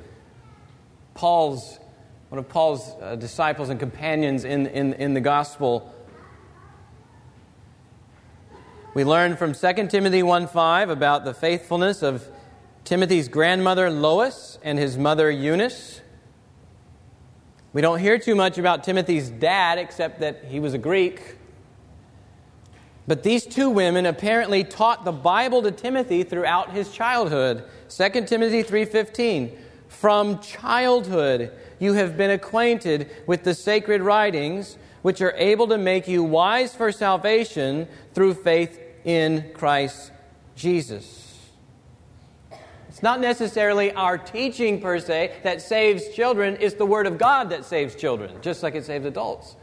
Paul's 1.15 1.81
one 2.29 2.39
of 2.39 2.49
Paul's 2.49 2.89
uh, 3.03 3.17
disciples 3.17 3.69
and 3.69 3.81
companions 3.81 4.45
in, 4.45 4.69
in, 4.69 4.93
in 4.93 5.15
the 5.15 5.21
gospel. 5.21 5.93
We 8.95 9.03
learn 9.03 9.37
from 9.37 9.55
2 9.55 9.89
Timothy 9.89 10.23
1.5 10.23 10.89
about 10.89 11.25
the 11.25 11.35
faithfulness 11.35 12.05
of 12.05 12.25
Timothy's 12.85 13.27
grandmother 13.27 13.91
Lois 13.91 14.61
and 14.63 14.79
his 14.79 14.97
mother 14.97 15.33
Eunice. 15.33 16.01
We 17.73 17.83
don't 17.83 17.99
hear 17.99 18.21
too 18.21 18.37
much 18.37 18.57
about 18.57 18.85
Timothy's 18.85 19.31
dad 19.31 19.79
except 19.79 20.21
that 20.21 20.45
he 20.45 20.61
was 20.61 20.75
a 20.75 20.79
Greek. 20.79 21.38
But 23.09 23.23
these 23.23 23.47
two 23.47 23.71
women 23.71 24.05
apparently 24.05 24.65
taught 24.65 25.07
the 25.07 25.13
Bible 25.13 25.63
to 25.63 25.71
Timothy 25.71 26.25
throughout 26.25 26.73
his 26.73 26.93
childhood. 26.93 27.65
2 27.89 28.27
Timothy 28.27 28.63
3:15 28.63 29.57
From 29.89 30.41
childhood 30.41 31.51
you 31.79 31.95
have 31.95 32.19
been 32.19 32.31
acquainted 32.31 33.09
with 33.27 33.45
the 33.45 33.55
sacred 33.55 34.03
writings 34.03 34.77
which 35.01 35.23
are 35.23 35.33
able 35.39 35.67
to 35.69 35.79
make 35.79 36.07
you 36.07 36.23
wise 36.23 36.75
for 36.75 36.93
salvation 36.93 37.89
through 38.13 38.35
faith 38.35 38.79
in 39.05 39.53
Christ 39.55 40.13
Jesus. 40.55 41.35
It's 42.91 43.03
not 43.03 43.21
necessarily 43.21 43.91
our 43.93 44.19
teaching 44.19 44.83
per 44.83 44.99
se 44.99 45.33
that 45.45 45.63
saves 45.63 46.09
children, 46.11 46.59
it's 46.61 46.75
the 46.75 46.85
Word 46.85 47.07
of 47.07 47.17
God 47.17 47.49
that 47.51 47.65
saves 47.65 47.95
children, 47.95 48.35
just 48.43 48.63
like 48.63 48.75
it 48.75 48.85
saves 48.85 49.07
adults. 49.07 49.57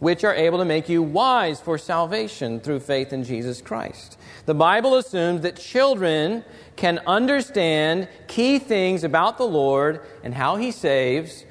Which 0.00 0.24
are 0.24 0.34
able 0.34 0.58
to 0.58 0.64
make 0.64 0.88
you 0.88 1.02
wise 1.02 1.60
for 1.60 1.78
salvation 1.78 2.60
through 2.60 2.80
faith 2.80 3.12
in 3.12 3.24
Jesus 3.24 3.62
Christ. 3.62 4.18
The 4.46 4.54
Bible 4.54 4.96
assumes 4.96 5.42
that 5.42 5.56
children 5.56 6.44
can 6.76 7.00
understand 7.06 8.08
key 8.26 8.58
things 8.58 9.04
about 9.04 9.38
the 9.38 9.46
Lord 9.46 10.04
and 10.22 10.34
how 10.34 10.56
He 10.56 10.70
saves, 10.70 11.46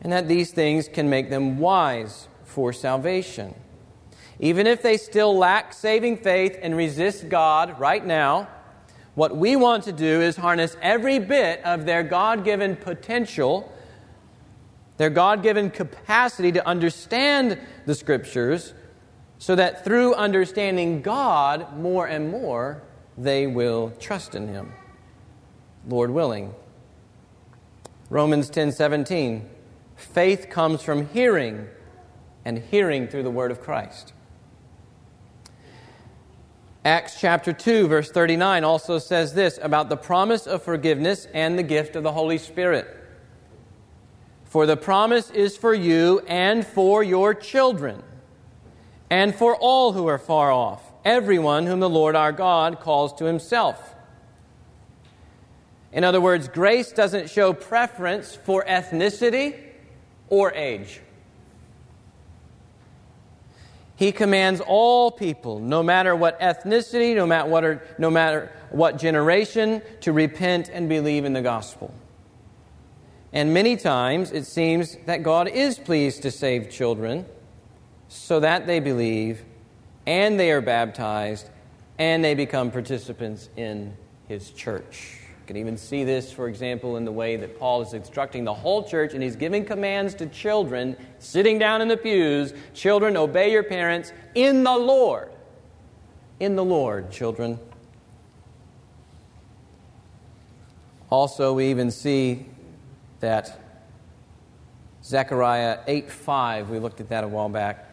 and 0.00 0.12
that 0.12 0.28
these 0.28 0.52
things 0.52 0.88
can 0.88 1.10
make 1.10 1.28
them 1.28 1.58
wise 1.58 2.28
for 2.44 2.72
salvation. 2.72 3.54
Even 4.38 4.66
if 4.66 4.80
they 4.80 4.96
still 4.96 5.36
lack 5.36 5.74
saving 5.74 6.16
faith 6.16 6.58
and 6.62 6.74
resist 6.74 7.28
God 7.28 7.78
right 7.78 8.04
now, 8.04 8.48
what 9.14 9.36
we 9.36 9.56
want 9.56 9.84
to 9.84 9.92
do 9.92 10.22
is 10.22 10.36
harness 10.36 10.76
every 10.80 11.18
bit 11.18 11.62
of 11.64 11.84
their 11.84 12.02
God 12.02 12.44
given 12.44 12.76
potential, 12.76 13.70
their 15.00 15.08
God 15.08 15.42
given 15.42 15.70
capacity 15.70 16.52
to 16.52 16.68
understand 16.68 17.58
the 17.86 17.94
Scriptures, 17.94 18.74
so 19.38 19.54
that 19.54 19.82
through 19.82 20.12
understanding 20.12 21.00
God 21.00 21.74
more 21.78 22.06
and 22.06 22.30
more, 22.30 22.82
they 23.16 23.46
will 23.46 23.94
trust 23.98 24.34
in 24.34 24.48
Him. 24.48 24.74
Lord 25.88 26.10
willing. 26.10 26.54
Romans 28.10 28.50
10 28.50 28.72
17. 28.72 29.48
Faith 29.96 30.50
comes 30.50 30.82
from 30.82 31.08
hearing, 31.08 31.66
and 32.44 32.58
hearing 32.58 33.08
through 33.08 33.22
the 33.22 33.30
word 33.30 33.50
of 33.50 33.62
Christ. 33.62 34.12
Acts 36.84 37.18
chapter 37.18 37.54
2, 37.54 37.88
verse 37.88 38.10
39 38.10 38.64
also 38.64 38.98
says 38.98 39.32
this 39.32 39.58
about 39.62 39.88
the 39.88 39.96
promise 39.96 40.46
of 40.46 40.62
forgiveness 40.62 41.26
and 41.32 41.58
the 41.58 41.62
gift 41.62 41.96
of 41.96 42.02
the 42.02 42.12
Holy 42.12 42.36
Spirit. 42.36 42.98
For 44.50 44.66
the 44.66 44.76
promise 44.76 45.30
is 45.30 45.56
for 45.56 45.72
you 45.72 46.22
and 46.26 46.66
for 46.66 47.04
your 47.04 47.34
children, 47.34 48.02
and 49.08 49.32
for 49.32 49.54
all 49.54 49.92
who 49.92 50.08
are 50.08 50.18
far 50.18 50.50
off, 50.50 50.82
everyone 51.04 51.66
whom 51.66 51.78
the 51.78 51.88
Lord 51.88 52.16
our 52.16 52.32
God 52.32 52.80
calls 52.80 53.12
to 53.14 53.26
himself. 53.26 53.94
In 55.92 56.02
other 56.02 56.20
words, 56.20 56.48
grace 56.48 56.90
doesn't 56.90 57.30
show 57.30 57.52
preference 57.52 58.34
for 58.34 58.64
ethnicity 58.64 59.56
or 60.28 60.52
age. 60.52 61.00
He 63.94 64.10
commands 64.10 64.60
all 64.66 65.12
people, 65.12 65.60
no 65.60 65.84
matter 65.84 66.16
what 66.16 66.40
ethnicity, 66.40 67.14
no 67.14 67.24
matter 67.24 67.48
what, 67.48 68.00
no 68.00 68.10
matter 68.10 68.50
what 68.70 68.98
generation, 68.98 69.80
to 70.00 70.12
repent 70.12 70.68
and 70.70 70.88
believe 70.88 71.24
in 71.24 71.34
the 71.34 71.42
gospel. 71.42 71.94
And 73.32 73.54
many 73.54 73.76
times 73.76 74.32
it 74.32 74.44
seems 74.44 74.96
that 75.06 75.22
God 75.22 75.48
is 75.48 75.78
pleased 75.78 76.22
to 76.22 76.30
save 76.30 76.68
children 76.68 77.26
so 78.08 78.40
that 78.40 78.66
they 78.66 78.80
believe 78.80 79.44
and 80.06 80.38
they 80.38 80.50
are 80.50 80.60
baptized 80.60 81.48
and 81.98 82.24
they 82.24 82.34
become 82.34 82.70
participants 82.70 83.48
in 83.56 83.96
his 84.26 84.50
church 84.50 85.18
You 85.40 85.46
can 85.46 85.56
even 85.56 85.76
see 85.76 86.02
this, 86.02 86.32
for 86.32 86.48
example, 86.48 86.96
in 86.96 87.04
the 87.04 87.12
way 87.12 87.36
that 87.36 87.58
Paul 87.58 87.82
is 87.82 87.92
instructing 87.92 88.44
the 88.44 88.54
whole 88.54 88.82
church 88.82 89.14
and 89.14 89.22
he's 89.22 89.36
giving 89.36 89.64
commands 89.64 90.14
to 90.14 90.26
children 90.26 90.96
sitting 91.20 91.58
down 91.58 91.82
in 91.82 91.88
the 91.88 91.96
pews 91.96 92.52
Children, 92.74 93.16
obey 93.16 93.52
your 93.52 93.62
parents 93.62 94.12
in 94.34 94.64
the 94.64 94.76
Lord. 94.76 95.30
In 96.40 96.56
the 96.56 96.64
Lord, 96.64 97.12
children. 97.12 97.60
Also, 101.10 101.52
we 101.52 101.70
even 101.70 101.90
see 101.90 102.46
that 103.20 103.60
Zechariah 105.04 105.80
8 105.86 106.10
5, 106.10 106.70
we 106.70 106.78
looked 106.78 107.00
at 107.00 107.08
that 107.08 107.24
a 107.24 107.28
while 107.28 107.48
back. 107.48 107.86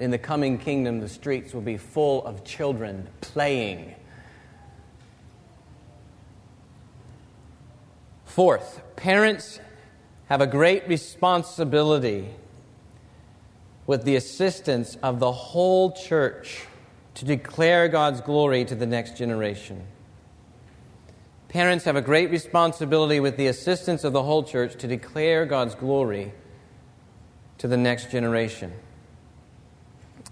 In 0.00 0.10
the 0.10 0.18
coming 0.18 0.58
kingdom, 0.58 1.00
the 1.00 1.08
streets 1.08 1.52
will 1.54 1.60
be 1.60 1.76
full 1.76 2.24
of 2.26 2.44
children 2.44 3.08
playing 3.20 3.94
Fourth, 8.34 8.82
parents 8.96 9.60
have 10.26 10.40
a 10.40 10.46
great 10.48 10.88
responsibility 10.88 12.30
with 13.86 14.02
the 14.02 14.16
assistance 14.16 14.96
of 15.04 15.20
the 15.20 15.30
whole 15.30 15.92
church 15.92 16.66
to 17.14 17.24
declare 17.24 17.86
God's 17.86 18.20
glory 18.20 18.64
to 18.64 18.74
the 18.74 18.86
next 18.86 19.16
generation. 19.16 19.86
Parents 21.54 21.84
have 21.84 21.94
a 21.94 22.02
great 22.02 22.32
responsibility 22.32 23.20
with 23.20 23.36
the 23.36 23.46
assistance 23.46 24.02
of 24.02 24.12
the 24.12 24.24
whole 24.24 24.42
church 24.42 24.74
to 24.78 24.88
declare 24.88 25.46
God's 25.46 25.76
glory 25.76 26.34
to 27.58 27.68
the 27.68 27.76
next 27.76 28.10
generation. 28.10 28.72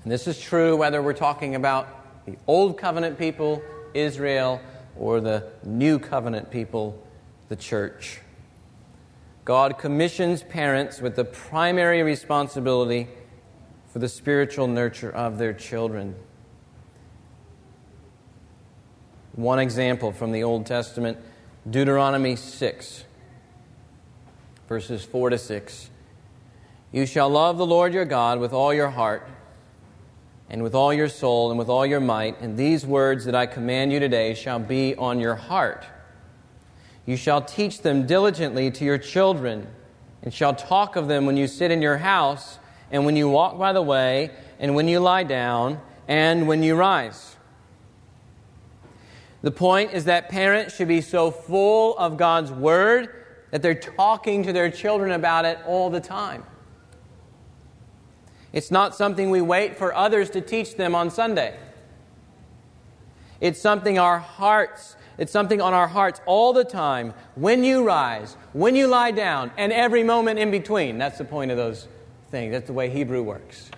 And 0.03 0.11
this 0.11 0.27
is 0.27 0.41
true 0.41 0.77
whether 0.77 1.01
we're 1.01 1.13
talking 1.13 1.55
about 1.55 2.27
the 2.27 2.37
Old 2.49 2.77
Covenant 2.77 3.21
people, 3.21 3.63
Israel, 3.95 4.61
or 4.97 5.21
the 5.21 5.47
New 5.63 6.01
Covenant 6.01 6.51
people, 6.51 7.01
the 7.49 7.55
church. 7.55 8.21
God 9.45 9.79
commissions 9.79 10.43
parents 10.43 11.01
with 11.01 11.15
the 11.15 11.25
primary 11.25 12.03
responsibility 12.03 13.07
for 13.93 14.01
the 14.01 14.09
spiritual 14.09 14.67
nurture 14.67 15.13
of 15.13 15.39
their 15.39 15.53
children. 15.53 16.17
One 19.35 19.59
example 19.59 20.13
from 20.13 20.31
the 20.33 20.43
Old 20.43 20.67
Testament 20.67 21.17
Deuteronomy 21.69 22.37
6, 22.37 23.05
verses 24.69 25.05
4 25.07 25.31
to 25.31 25.39
6. 25.39 25.91
You 26.93 27.07
shall 27.07 27.31
love 27.31 27.57
the 27.57 27.65
Lord 27.65 27.95
your 27.95 28.05
God 28.05 28.41
with 28.41 28.53
all 28.53 28.75
your 28.75 28.91
heart, 28.91 29.27
and 30.51 30.63
with 30.63 30.75
all 30.75 30.93
your 30.93 31.09
soul, 31.09 31.49
and 31.49 31.59
with 31.59 31.71
all 31.71 31.87
your 31.87 32.01
might, 32.01 32.43
and 32.43 32.59
these 32.59 32.85
words 32.85 33.25
that 33.25 33.35
I 33.35 33.47
command 33.47 33.91
you 33.91 34.01
today 34.01 34.35
shall 34.35 34.59
be 34.59 34.95
on 34.97 35.19
your 35.19 35.37
heart. 35.37 35.87
You 37.07 37.17
shall 37.17 37.41
teach 37.41 37.81
them 37.81 38.07
diligently 38.07 38.71
to 38.73 38.85
your 38.85 38.99
children, 38.99 39.67
and 40.23 40.35
shall 40.35 40.55
talk 40.55 40.95
of 40.95 41.09
them 41.09 41.25
when 41.25 41.39
you 41.39 41.47
sit 41.47 41.71
in 41.71 41.81
your 41.81 41.97
house, 41.97 42.59
and 42.91 43.07
when 43.07 43.17
you 43.17 43.31
walk 43.31 43.57
by 43.57 43.73
the 43.73 43.81
way, 43.81 44.31
and 44.59 44.75
when 44.75 44.89
you 44.89 45.01
lie 45.01 45.25
down, 45.25 45.81
and 46.07 46.47
when 46.47 46.63
you 46.63 46.75
rise. 46.75 47.37
The 49.43 49.51
point 49.51 49.93
is 49.93 50.05
that 50.05 50.29
parents 50.29 50.77
should 50.77 50.89
be 50.89 51.01
so 51.01 51.31
full 51.31 51.97
of 51.99 52.17
God's 52.17 52.51
Word 52.51 53.09
that 53.51 53.61
they're 53.61 53.75
talking 53.75 54.45
to 54.45 54.53
their 54.53 54.71
children 54.71 55.13
about 55.13 55.45
it 55.45 55.59
all 55.67 55.91
the 55.91 56.01
time. 56.01 56.45
It's 58.53 58.71
not 58.71 58.95
something 58.95 59.31
we 59.31 59.41
wait 59.41 59.77
for 59.77 59.95
others 59.95 60.31
to 60.31 60.41
teach 60.41 60.77
them 60.77 60.95
on 60.95 61.11
Sunday. 61.11 61.59
It's 63.41 63.61
something 63.61 63.99
our 63.99 64.19
hearts 64.19 64.97
it's 65.19 65.33
something 65.33 65.61
on 65.61 65.75
our 65.75 65.89
hearts 65.89 66.21
all 66.27 66.53
the 66.53 66.65
time 66.65 67.13
when 67.35 67.65
you 67.65 67.85
rise, 67.85 68.37
when 68.53 68.75
you 68.75 68.87
lie 68.87 69.11
down, 69.11 69.51
and 69.57 69.73
every 69.73 70.03
moment 70.03 70.39
in 70.39 70.51
between. 70.51 70.99
That's 70.99 71.19
the 71.19 71.25
point 71.25 71.51
of 71.51 71.57
those 71.57 71.87
things. 72.31 72.53
That's 72.53 72.67
the 72.67 72.73
way 72.73 72.89
Hebrew 72.89 73.23
works. 73.23 73.71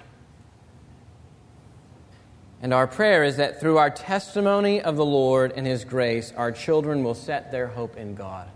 And 2.64 2.72
our 2.72 2.86
prayer 2.86 3.24
is 3.24 3.36
that 3.36 3.60
through 3.60 3.76
our 3.76 3.90
testimony 3.90 4.80
of 4.80 4.96
the 4.96 5.04
Lord 5.04 5.52
and 5.54 5.66
His 5.66 5.84
grace, 5.84 6.32
our 6.34 6.50
children 6.50 7.04
will 7.04 7.14
set 7.14 7.52
their 7.52 7.66
hope 7.66 7.98
in 7.98 8.14
God. 8.14 8.48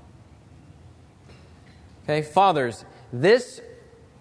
Okay, 2.04 2.22
fathers, 2.22 2.86
this 3.12 3.60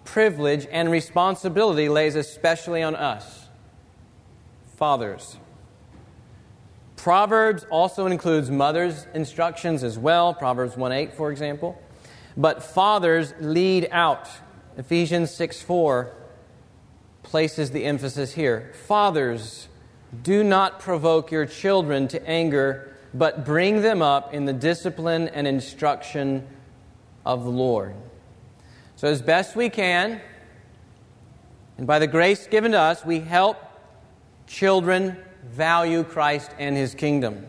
privilege 0.04 0.66
and 0.70 0.90
responsibility 0.90 1.88
lays 1.88 2.16
especially 2.16 2.82
on 2.82 2.96
us. 2.96 3.46
Fathers. 4.76 5.38
Proverbs 6.96 7.64
also 7.70 8.04
includes 8.04 8.50
mothers' 8.50 9.06
instructions 9.14 9.82
as 9.82 9.98
well, 9.98 10.34
Proverbs 10.34 10.76
1 10.76 10.92
8, 10.92 11.14
for 11.14 11.30
example. 11.30 11.80
But 12.36 12.62
fathers 12.62 13.32
lead 13.40 13.88
out. 13.90 14.28
Ephesians 14.76 15.30
6 15.30 15.62
4 15.62 16.14
places 17.22 17.70
the 17.70 17.86
emphasis 17.86 18.34
here. 18.34 18.72
Fathers, 18.86 19.67
do 20.22 20.42
not 20.42 20.80
provoke 20.80 21.30
your 21.30 21.46
children 21.46 22.08
to 22.08 22.26
anger, 22.28 22.94
but 23.12 23.44
bring 23.44 23.82
them 23.82 24.02
up 24.02 24.32
in 24.32 24.44
the 24.44 24.52
discipline 24.52 25.28
and 25.28 25.46
instruction 25.46 26.46
of 27.24 27.44
the 27.44 27.50
Lord. 27.50 27.94
So, 28.96 29.08
as 29.08 29.22
best 29.22 29.54
we 29.54 29.70
can, 29.70 30.20
and 31.76 31.86
by 31.86 31.98
the 31.98 32.06
grace 32.06 32.46
given 32.46 32.72
to 32.72 32.78
us, 32.78 33.04
we 33.04 33.20
help 33.20 33.58
children 34.46 35.16
value 35.44 36.02
Christ 36.02 36.50
and 36.58 36.76
his 36.76 36.94
kingdom. 36.94 37.46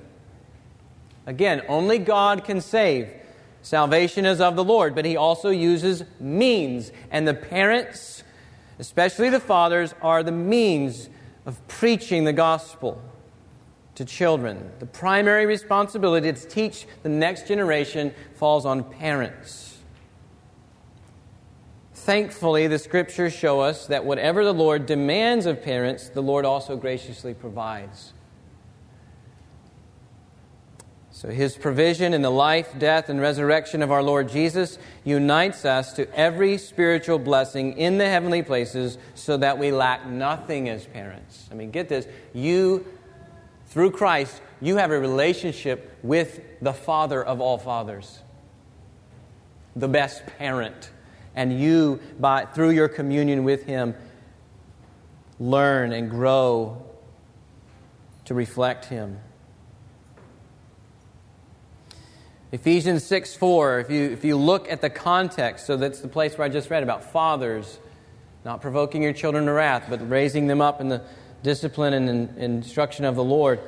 Again, 1.26 1.64
only 1.68 1.98
God 1.98 2.44
can 2.44 2.62
save. 2.62 3.10
Salvation 3.62 4.26
is 4.26 4.40
of 4.40 4.56
the 4.56 4.64
Lord, 4.64 4.96
but 4.96 5.06
he 5.06 5.18
also 5.18 5.50
uses 5.50 6.04
means. 6.20 6.92
And 7.12 7.28
the 7.28 7.34
parents, 7.34 8.24
especially 8.80 9.30
the 9.30 9.40
fathers, 9.40 9.94
are 10.02 10.24
the 10.24 10.32
means 10.32 11.10
of 11.50 11.68
preaching 11.68 12.26
the 12.26 12.32
gospel 12.32 13.02
to 13.96 14.06
children. 14.06 14.70
The 14.78 14.86
primary 14.86 15.48
responsibility 15.48 16.32
to 16.32 16.48
teach 16.48 16.86
the 17.02 17.10
next 17.10 17.48
generation 17.48 18.14
falls 18.36 18.68
on 18.68 18.84
parents. 18.84 19.80
Thankfully, 21.96 22.68
the 22.68 22.78
scriptures 22.78 23.34
show 23.34 23.62
us 23.62 23.88
that 23.88 24.06
whatever 24.06 24.46
the 24.46 24.54
Lord 24.54 24.86
demands 24.86 25.48
of 25.48 25.64
parents, 25.64 26.10
the 26.10 26.22
Lord 26.22 26.46
also 26.46 26.76
graciously 26.78 27.34
provides. 27.34 28.14
So, 31.20 31.28
his 31.28 31.58
provision 31.58 32.14
in 32.14 32.22
the 32.22 32.30
life, 32.30 32.80
death, 32.80 33.10
and 33.10 33.20
resurrection 33.20 33.82
of 33.82 33.92
our 33.92 34.02
Lord 34.02 34.30
Jesus 34.30 34.80
unites 35.04 35.66
us 35.66 35.92
to 35.96 36.10
every 36.18 36.58
spiritual 36.58 37.20
blessing 37.20 37.78
in 37.78 37.98
the 37.98 38.06
heavenly 38.06 38.42
places 38.42 38.98
so 39.16 39.36
that 39.36 39.58
we 39.58 39.74
lack 39.74 40.08
nothing 40.08 40.70
as 40.70 40.86
parents. 40.86 41.46
I 41.52 41.56
mean, 41.56 41.72
get 41.72 41.90
this. 41.90 42.08
You, 42.34 42.86
through 43.68 43.92
Christ, 43.92 44.42
you 44.62 44.78
have 44.78 44.92
a 44.92 44.98
relationship 44.98 45.94
with 46.04 46.40
the 46.62 46.72
Father 46.72 47.22
of 47.22 47.42
all 47.42 47.58
fathers, 47.58 48.20
the 49.76 49.90
best 49.90 50.26
parent 50.38 50.90
and 51.36 51.60
you, 51.60 52.00
by, 52.18 52.46
through 52.46 52.70
your 52.70 52.88
communion 52.88 53.44
with 53.44 53.66
Him, 53.66 53.94
learn 55.38 55.92
and 55.92 56.10
grow 56.10 56.82
to 58.24 58.34
reflect 58.34 58.86
Him. 58.86 59.20
Ephesians 62.52 63.04
6 63.04 63.36
4, 63.36 63.80
if 63.80 63.92
you, 63.92 64.10
if 64.10 64.26
you 64.26 64.36
look 64.36 64.72
at 64.72 64.82
the 64.82 64.90
context, 64.90 65.68
so 65.68 65.78
that's 65.78 66.00
the 66.00 66.08
place 66.08 66.38
where 66.38 66.46
I 66.46 66.50
just 66.50 66.70
read 66.70 66.84
about 66.84 67.12
fathers 67.12 67.80
not 68.46 68.62
provoking 68.62 69.04
your 69.04 69.14
children 69.14 69.46
to 69.46 69.52
wrath, 69.52 69.86
but 69.90 70.10
raising 70.10 70.48
them 70.48 70.62
up 70.62 70.82
in 70.82 70.90
the 70.90 71.04
discipline 71.44 71.94
and 71.94 72.38
instruction 72.38 73.06
of 73.06 73.16
the 73.16 73.24
Lord. 73.24 73.60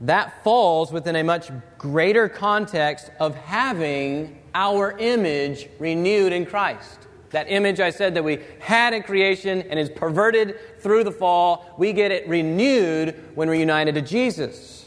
That 0.00 0.42
falls 0.42 0.90
within 0.90 1.16
a 1.16 1.22
much 1.22 1.50
greater 1.78 2.28
context 2.28 3.10
of 3.20 3.34
having 3.36 4.40
our 4.54 4.96
image 4.98 5.68
renewed 5.78 6.32
in 6.32 6.46
Christ. 6.46 7.06
That 7.30 7.50
image 7.50 7.80
I 7.80 7.90
said 7.90 8.14
that 8.14 8.24
we 8.24 8.40
had 8.60 8.94
in 8.94 9.02
creation 9.02 9.62
and 9.62 9.78
is 9.78 9.90
perverted 9.90 10.80
through 10.80 11.04
the 11.04 11.12
fall, 11.12 11.74
we 11.78 11.92
get 11.92 12.10
it 12.12 12.28
renewed 12.28 13.14
when 13.34 13.48
we're 13.48 13.54
united 13.54 13.94
to 13.96 14.02
Jesus. 14.02 14.83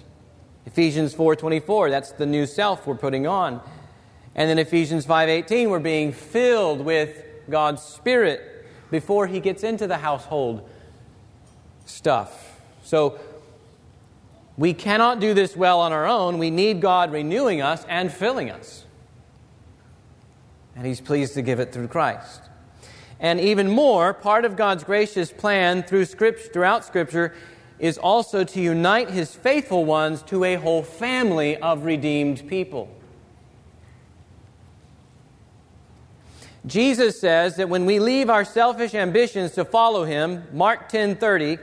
Ephesians 0.68 1.16
4:24, 1.16 1.90
that's 1.90 2.12
the 2.12 2.26
new 2.26 2.46
self 2.46 2.86
we're 2.86 2.96
putting 2.96 3.26
on. 3.26 3.62
And 4.36 4.50
then 4.50 4.60
Ephesians 4.60 5.06
5:18, 5.06 5.70
we're 5.70 5.80
being 5.80 6.12
filled 6.12 6.82
with 6.82 7.24
God's 7.50 7.82
spirit 7.82 8.66
before 8.92 9.28
he 9.28 9.40
gets 9.40 9.64
into 9.64 9.88
the 9.88 9.98
household 9.98 10.68
stuff. 11.86 12.60
So 12.84 13.18
we 14.58 14.74
cannot 14.74 15.22
do 15.22 15.34
this 15.34 15.56
well 15.56 15.80
on 15.80 15.94
our 15.94 16.06
own. 16.06 16.38
We 16.38 16.52
need 16.52 16.82
God 16.82 17.14
renewing 17.14 17.62
us 17.62 17.86
and 17.88 18.12
filling 18.12 18.52
us. 18.52 18.84
And 20.76 20.86
he's 20.86 21.00
pleased 21.00 21.34
to 21.36 21.42
give 21.42 21.62
it 21.62 21.72
through 21.72 21.88
Christ. 21.88 22.42
And 23.22 23.40
even 23.40 23.70
more, 23.70 24.14
part 24.14 24.44
of 24.44 24.58
God's 24.58 24.84
gracious 24.84 25.32
plan 25.32 25.82
through 25.82 26.06
script, 26.06 26.52
throughout 26.54 26.84
Scripture 26.84 27.34
is 27.80 27.98
also 27.98 28.44
to 28.44 28.62
unite 28.62 29.10
his 29.10 29.36
faithful 29.36 29.86
ones 29.86 30.22
to 30.24 30.44
a 30.44 30.56
whole 30.56 30.84
family 30.84 31.58
of 31.58 31.86
redeemed 31.86 32.48
people. 32.48 32.90
Jesus 36.66 37.20
says 37.20 37.56
that 37.56 37.70
when 37.70 37.86
we 37.86 38.00
leave 38.00 38.30
our 38.30 38.44
selfish 38.44 38.94
ambitions 38.94 39.52
to 39.52 39.64
follow 39.64 40.04
him, 40.04 40.44
Mark 40.52 40.90
10:30, 40.90 41.60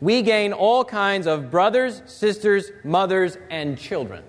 we 0.00 0.22
gain 0.22 0.52
all 0.52 0.84
kinds 0.84 1.26
of 1.26 1.50
brothers, 1.50 2.02
sisters, 2.06 2.70
mothers, 2.84 3.36
and 3.50 3.78
children. 3.78 4.22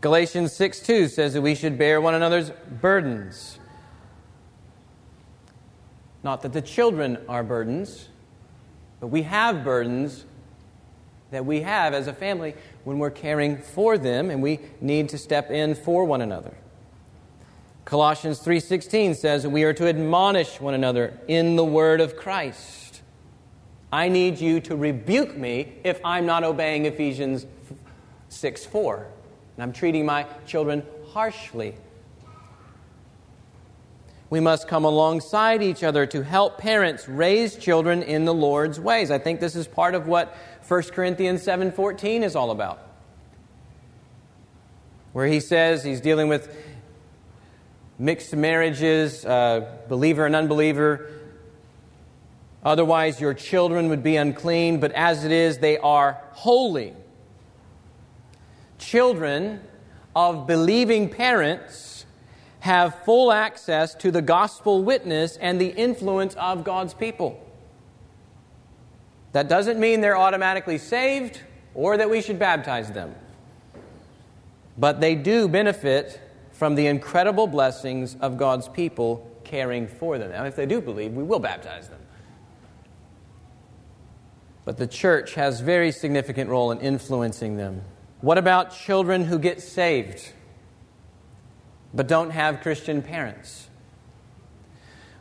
Galatians 0.00 0.52
6 0.52 0.80
2 0.80 1.08
says 1.08 1.34
that 1.34 1.42
we 1.42 1.54
should 1.54 1.76
bear 1.76 2.00
one 2.00 2.14
another's 2.14 2.50
burdens. 2.80 3.58
Not 6.22 6.42
that 6.42 6.52
the 6.52 6.62
children 6.62 7.18
are 7.28 7.42
burdens, 7.42 8.08
but 9.00 9.08
we 9.08 9.22
have 9.22 9.64
burdens 9.64 10.24
that 11.30 11.44
we 11.44 11.60
have 11.60 11.94
as 11.94 12.06
a 12.06 12.12
family 12.12 12.54
when 12.84 12.98
we're 12.98 13.10
caring 13.10 13.58
for 13.58 13.98
them 13.98 14.30
and 14.30 14.42
we 14.42 14.60
need 14.80 15.08
to 15.10 15.18
step 15.18 15.50
in 15.50 15.74
for 15.74 16.04
one 16.04 16.22
another. 16.22 16.54
Colossians 17.84 18.40
3:16 18.40 19.14
says 19.14 19.46
we 19.46 19.64
are 19.64 19.72
to 19.72 19.88
admonish 19.88 20.60
one 20.60 20.74
another 20.74 21.18
in 21.26 21.56
the 21.56 21.64
word 21.64 22.00
of 22.00 22.16
Christ. 22.16 23.02
I 23.90 24.08
need 24.08 24.38
you 24.38 24.60
to 24.60 24.76
rebuke 24.76 25.36
me 25.36 25.74
if 25.84 26.00
I'm 26.04 26.26
not 26.26 26.44
obeying 26.44 26.84
Ephesians 26.84 27.46
6:4. 28.28 29.06
And 29.56 29.62
I'm 29.62 29.72
treating 29.72 30.04
my 30.04 30.26
children 30.46 30.82
harshly 31.12 31.74
we 34.30 34.40
must 34.40 34.68
come 34.68 34.84
alongside 34.84 35.62
each 35.62 35.82
other 35.82 36.04
to 36.06 36.22
help 36.22 36.58
parents 36.58 37.08
raise 37.08 37.56
children 37.56 38.02
in 38.02 38.24
the 38.24 38.34
Lord's 38.34 38.78
ways. 38.78 39.10
I 39.10 39.18
think 39.18 39.40
this 39.40 39.56
is 39.56 39.66
part 39.66 39.94
of 39.94 40.06
what 40.06 40.36
1 40.66 40.92
Corinthians 40.92 41.42
7:14 41.42 42.22
is 42.22 42.36
all 42.36 42.50
about. 42.50 42.78
Where 45.12 45.26
he 45.26 45.40
says 45.40 45.82
he's 45.82 46.02
dealing 46.02 46.28
with 46.28 46.54
mixed 47.98 48.36
marriages, 48.36 49.24
uh, 49.24 49.66
believer 49.88 50.26
and 50.26 50.36
unbeliever. 50.36 51.10
Otherwise, 52.62 53.20
your 53.20 53.34
children 53.34 53.88
would 53.88 54.02
be 54.02 54.16
unclean, 54.16 54.78
but 54.78 54.92
as 54.92 55.24
it 55.24 55.32
is, 55.32 55.58
they 55.58 55.78
are 55.78 56.20
holy. 56.32 56.92
Children 58.78 59.60
of 60.14 60.46
believing 60.46 61.08
parents 61.08 61.87
have 62.60 63.04
full 63.04 63.32
access 63.32 63.94
to 63.96 64.10
the 64.10 64.22
gospel 64.22 64.82
witness 64.82 65.36
and 65.36 65.60
the 65.60 65.68
influence 65.68 66.34
of 66.34 66.64
God's 66.64 66.94
people. 66.94 67.44
That 69.32 69.48
doesn't 69.48 69.78
mean 69.78 70.00
they're 70.00 70.16
automatically 70.16 70.78
saved 70.78 71.40
or 71.74 71.96
that 71.96 72.10
we 72.10 72.20
should 72.20 72.38
baptize 72.38 72.90
them. 72.90 73.14
But 74.76 75.00
they 75.00 75.14
do 75.14 75.48
benefit 75.48 76.20
from 76.52 76.74
the 76.74 76.86
incredible 76.86 77.46
blessings 77.46 78.16
of 78.20 78.36
God's 78.36 78.68
people 78.68 79.30
caring 79.44 79.86
for 79.86 80.18
them. 80.18 80.30
Now, 80.30 80.44
if 80.44 80.56
they 80.56 80.66
do 80.66 80.80
believe, 80.80 81.12
we 81.12 81.22
will 81.22 81.38
baptize 81.38 81.88
them. 81.88 82.00
But 84.64 84.76
the 84.76 84.86
church 84.86 85.34
has 85.34 85.60
very 85.60 85.92
significant 85.92 86.50
role 86.50 86.70
in 86.72 86.80
influencing 86.80 87.56
them. 87.56 87.82
What 88.20 88.38
about 88.38 88.76
children 88.76 89.24
who 89.24 89.38
get 89.38 89.62
saved? 89.62 90.32
But 91.94 92.06
don't 92.06 92.30
have 92.30 92.60
Christian 92.60 93.02
parents? 93.02 93.68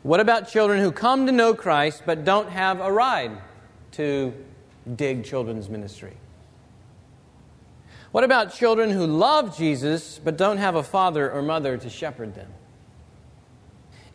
What 0.04 0.20
about 0.20 0.50
children 0.50 0.82
who 0.82 0.92
come 0.92 1.26
to 1.26 1.32
know 1.32 1.54
Christ 1.54 2.04
but 2.06 2.24
don't 2.24 2.50
have 2.50 2.80
a 2.80 2.92
ride 2.92 3.38
to 3.94 4.34
dig 4.96 5.26
children's 5.26 5.70
ministry? 5.70 6.16
What 8.12 8.24
about 8.24 8.54
children 8.54 8.90
who 8.92 9.06
love 9.06 9.58
Jesus 9.58 10.20
but 10.24 10.38
don't 10.38 10.58
have 10.58 10.76
a 10.76 10.84
father 10.84 11.32
or 11.32 11.42
mother 11.42 11.78
to 11.78 11.90
shepherd 11.90 12.36
them? 12.36 12.52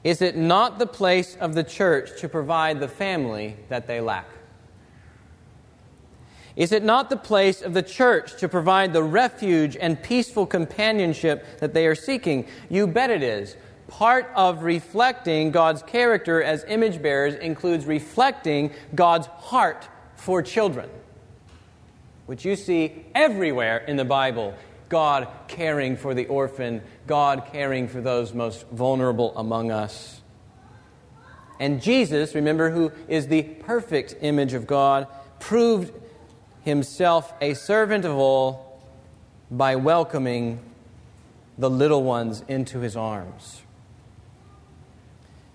Is 0.02 0.22
it 0.22 0.36
not 0.36 0.78
the 0.78 0.86
place 0.86 1.36
of 1.36 1.54
the 1.54 1.62
church 1.62 2.20
to 2.20 2.28
provide 2.28 2.80
the 2.80 2.88
family 2.88 3.56
that 3.68 3.86
they 3.86 4.00
lack? 4.00 4.26
Is 6.54 6.72
it 6.72 6.82
not 6.82 7.08
the 7.08 7.16
place 7.16 7.62
of 7.62 7.72
the 7.72 7.82
church 7.82 8.36
to 8.38 8.48
provide 8.48 8.92
the 8.92 9.02
refuge 9.02 9.76
and 9.76 10.02
peaceful 10.02 10.46
companionship 10.46 11.58
that 11.60 11.72
they 11.72 11.86
are 11.86 11.94
seeking? 11.94 12.46
You 12.68 12.86
bet 12.86 13.10
it 13.10 13.22
is. 13.22 13.56
Part 13.88 14.30
of 14.34 14.62
reflecting 14.62 15.50
God's 15.50 15.82
character 15.82 16.42
as 16.42 16.64
image 16.68 17.02
bearers 17.02 17.34
includes 17.34 17.86
reflecting 17.86 18.70
God's 18.94 19.26
heart 19.26 19.88
for 20.16 20.42
children, 20.42 20.88
which 22.26 22.44
you 22.44 22.56
see 22.56 23.04
everywhere 23.14 23.78
in 23.78 23.96
the 23.96 24.04
Bible. 24.04 24.54
God 24.88 25.28
caring 25.48 25.96
for 25.96 26.12
the 26.12 26.26
orphan, 26.26 26.82
God 27.06 27.44
caring 27.50 27.88
for 27.88 28.02
those 28.02 28.34
most 28.34 28.66
vulnerable 28.68 29.36
among 29.36 29.70
us. 29.70 30.20
And 31.58 31.80
Jesus, 31.80 32.34
remember, 32.34 32.70
who 32.70 32.92
is 33.08 33.28
the 33.28 33.42
perfect 33.42 34.16
image 34.20 34.52
of 34.52 34.66
God, 34.66 35.06
proved 35.38 35.92
himself 36.64 37.32
a 37.40 37.54
servant 37.54 38.04
of 38.04 38.16
all 38.16 38.80
by 39.50 39.76
welcoming 39.76 40.60
the 41.58 41.68
little 41.68 42.02
ones 42.02 42.42
into 42.48 42.80
his 42.80 42.96
arms. 42.96 43.62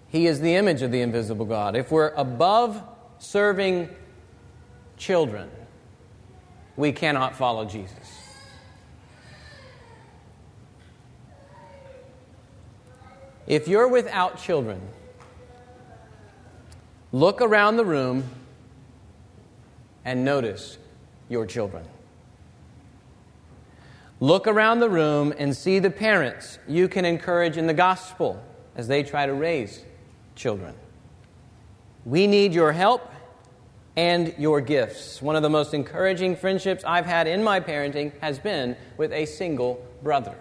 He 0.09 0.27
is 0.27 0.39
the 0.39 0.55
image 0.55 0.81
of 0.81 0.91
the 0.91 1.01
invisible 1.01 1.45
God. 1.45 1.75
If 1.75 1.91
we're 1.91 2.13
above 2.13 2.81
serving 3.19 3.89
children, 4.97 5.49
we 6.75 6.91
cannot 6.91 7.35
follow 7.35 7.65
Jesus. 7.65 8.21
If 13.47 13.67
you're 13.67 13.87
without 13.87 14.41
children, 14.41 14.81
look 17.11 17.41
around 17.41 17.77
the 17.77 17.85
room 17.85 18.25
and 20.03 20.23
notice 20.25 20.77
your 21.29 21.45
children. 21.45 21.85
Look 24.19 24.47
around 24.47 24.79
the 24.79 24.89
room 24.89 25.33
and 25.37 25.55
see 25.55 25.79
the 25.79 25.91
parents 25.91 26.57
you 26.67 26.87
can 26.87 27.05
encourage 27.05 27.57
in 27.57 27.67
the 27.67 27.73
gospel 27.73 28.41
as 28.75 28.87
they 28.87 29.03
try 29.03 29.25
to 29.25 29.33
raise 29.33 29.83
children. 30.35 30.73
We 32.05 32.25
need 32.25 32.53
your 32.53 32.71
help 32.71 33.11
and 33.95 34.33
your 34.37 34.61
gifts. 34.61 35.21
One 35.21 35.35
of 35.35 35.43
the 35.43 35.49
most 35.49 35.73
encouraging 35.73 36.35
friendships 36.35 36.83
I've 36.83 37.05
had 37.05 37.27
in 37.27 37.43
my 37.43 37.59
parenting 37.59 38.17
has 38.19 38.39
been 38.39 38.75
with 38.97 39.11
a 39.11 39.25
single 39.25 39.85
brother. 40.01 40.35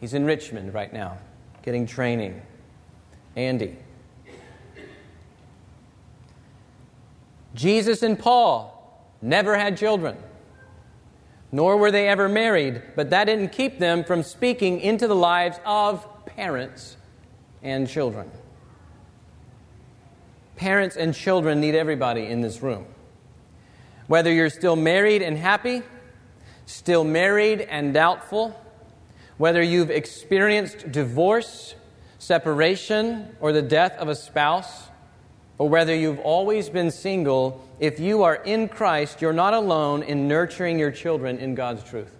He's 0.00 0.14
in 0.14 0.24
Richmond 0.24 0.72
right 0.72 0.92
now, 0.92 1.18
getting 1.62 1.86
training. 1.86 2.42
Andy. 3.36 3.76
Jesus 7.54 8.02
and 8.02 8.18
Paul 8.18 8.76
never 9.20 9.56
had 9.56 9.76
children, 9.76 10.16
nor 11.52 11.76
were 11.76 11.90
they 11.90 12.08
ever 12.08 12.28
married, 12.28 12.82
but 12.96 13.10
that 13.10 13.24
didn't 13.24 13.50
keep 13.50 13.78
them 13.78 14.04
from 14.04 14.22
speaking 14.22 14.80
into 14.80 15.08
the 15.08 15.16
lives 15.16 15.58
of 15.64 16.06
parents 16.26 16.96
and 17.62 17.88
children. 17.88 18.30
Parents 20.56 20.96
and 20.96 21.14
children 21.14 21.60
need 21.60 21.74
everybody 21.74 22.26
in 22.26 22.40
this 22.40 22.62
room. 22.62 22.86
Whether 24.06 24.32
you're 24.32 24.50
still 24.50 24.76
married 24.76 25.22
and 25.22 25.36
happy, 25.36 25.82
still 26.66 27.04
married 27.04 27.62
and 27.62 27.94
doubtful, 27.94 28.58
whether 29.38 29.62
you've 29.62 29.90
experienced 29.90 30.92
divorce, 30.92 31.74
separation, 32.18 33.34
or 33.40 33.52
the 33.52 33.62
death 33.62 33.92
of 33.92 34.08
a 34.08 34.14
spouse, 34.14 34.89
or 35.60 35.68
whether 35.68 35.94
you've 35.94 36.20
always 36.20 36.70
been 36.70 36.90
single, 36.90 37.62
if 37.78 38.00
you 38.00 38.22
are 38.22 38.36
in 38.36 38.66
Christ, 38.66 39.20
you're 39.20 39.34
not 39.34 39.52
alone 39.52 40.02
in 40.02 40.26
nurturing 40.26 40.78
your 40.78 40.90
children 40.90 41.36
in 41.36 41.54
God's 41.54 41.84
truth. 41.84 42.16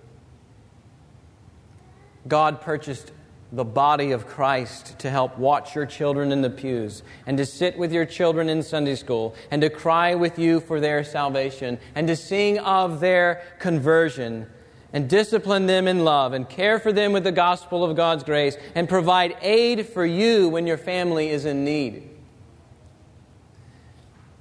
God 2.28 2.60
purchased 2.60 3.12
the 3.50 3.64
body 3.64 4.10
of 4.10 4.26
Christ 4.26 4.98
to 4.98 5.08
help 5.08 5.38
watch 5.38 5.74
your 5.74 5.86
children 5.86 6.32
in 6.32 6.42
the 6.42 6.50
pews 6.50 7.02
and 7.24 7.38
to 7.38 7.46
sit 7.46 7.78
with 7.78 7.94
your 7.94 8.04
children 8.04 8.50
in 8.50 8.62
Sunday 8.62 8.94
school 8.94 9.34
and 9.50 9.62
to 9.62 9.70
cry 9.70 10.14
with 10.14 10.38
you 10.38 10.60
for 10.60 10.78
their 10.78 11.02
salvation 11.02 11.78
and 11.94 12.08
to 12.08 12.16
sing 12.16 12.58
of 12.58 13.00
their 13.00 13.42
conversion 13.58 14.48
and 14.92 15.08
discipline 15.08 15.64
them 15.64 15.88
in 15.88 16.04
love 16.04 16.34
and 16.34 16.46
care 16.46 16.78
for 16.78 16.92
them 16.92 17.14
with 17.14 17.24
the 17.24 17.32
gospel 17.32 17.84
of 17.84 17.96
God's 17.96 18.22
grace 18.22 18.58
and 18.74 18.86
provide 18.86 19.34
aid 19.40 19.86
for 19.86 20.04
you 20.04 20.50
when 20.50 20.66
your 20.66 20.76
family 20.76 21.30
is 21.30 21.46
in 21.46 21.64
need. 21.64 22.09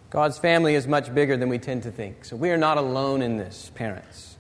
God's 0.10 0.40
family 0.40 0.76
is 0.76 0.88
much 0.88 1.14
bigger 1.14 1.38
than 1.38 1.50
we 1.50 1.60
tend 1.60 1.84
to 1.84 1.92
think. 1.92 2.26
So 2.26 2.36
we 2.36 2.50
are 2.50 2.58
not 2.58 2.78
alone 2.78 3.22
in 3.22 3.38
this, 3.38 3.72
parents. 3.76 4.38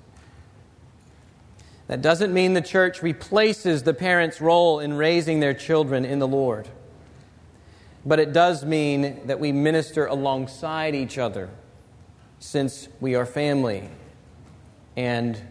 That 1.87 2.01
doesn't 2.01 2.33
mean 2.33 2.53
the 2.53 2.61
church 2.61 3.01
replaces 3.01 3.83
the 3.83 3.93
parents' 3.93 4.41
role 4.41 4.79
in 4.79 4.93
raising 4.93 5.39
their 5.39 5.53
children 5.53 6.05
in 6.05 6.19
the 6.19 6.27
Lord. 6.27 6.67
But 8.05 8.19
it 8.19 8.33
does 8.33 8.63
mean 8.63 9.27
that 9.27 9.39
we 9.39 9.51
minister 9.51 10.05
alongside 10.05 10.95
each 10.95 11.17
other 11.17 11.49
since 12.39 12.87
we 12.99 13.15
are 13.15 13.25
family 13.25 13.89
and 14.95 15.41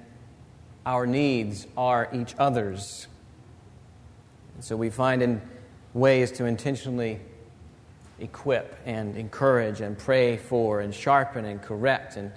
our 0.86 1.06
needs 1.06 1.66
are 1.76 2.08
each 2.12 2.34
other's. 2.38 3.06
And 4.54 4.64
so 4.64 4.76
we 4.76 4.90
find 4.90 5.22
in 5.22 5.42
ways 5.92 6.32
to 6.32 6.44
intentionally 6.44 7.20
equip 8.20 8.78
and 8.84 9.16
encourage 9.16 9.80
and 9.80 9.96
pray 9.96 10.36
for 10.36 10.80
and 10.80 10.94
sharpen 10.94 11.44
and 11.44 11.62
correct 11.62 12.16
and 12.16 12.32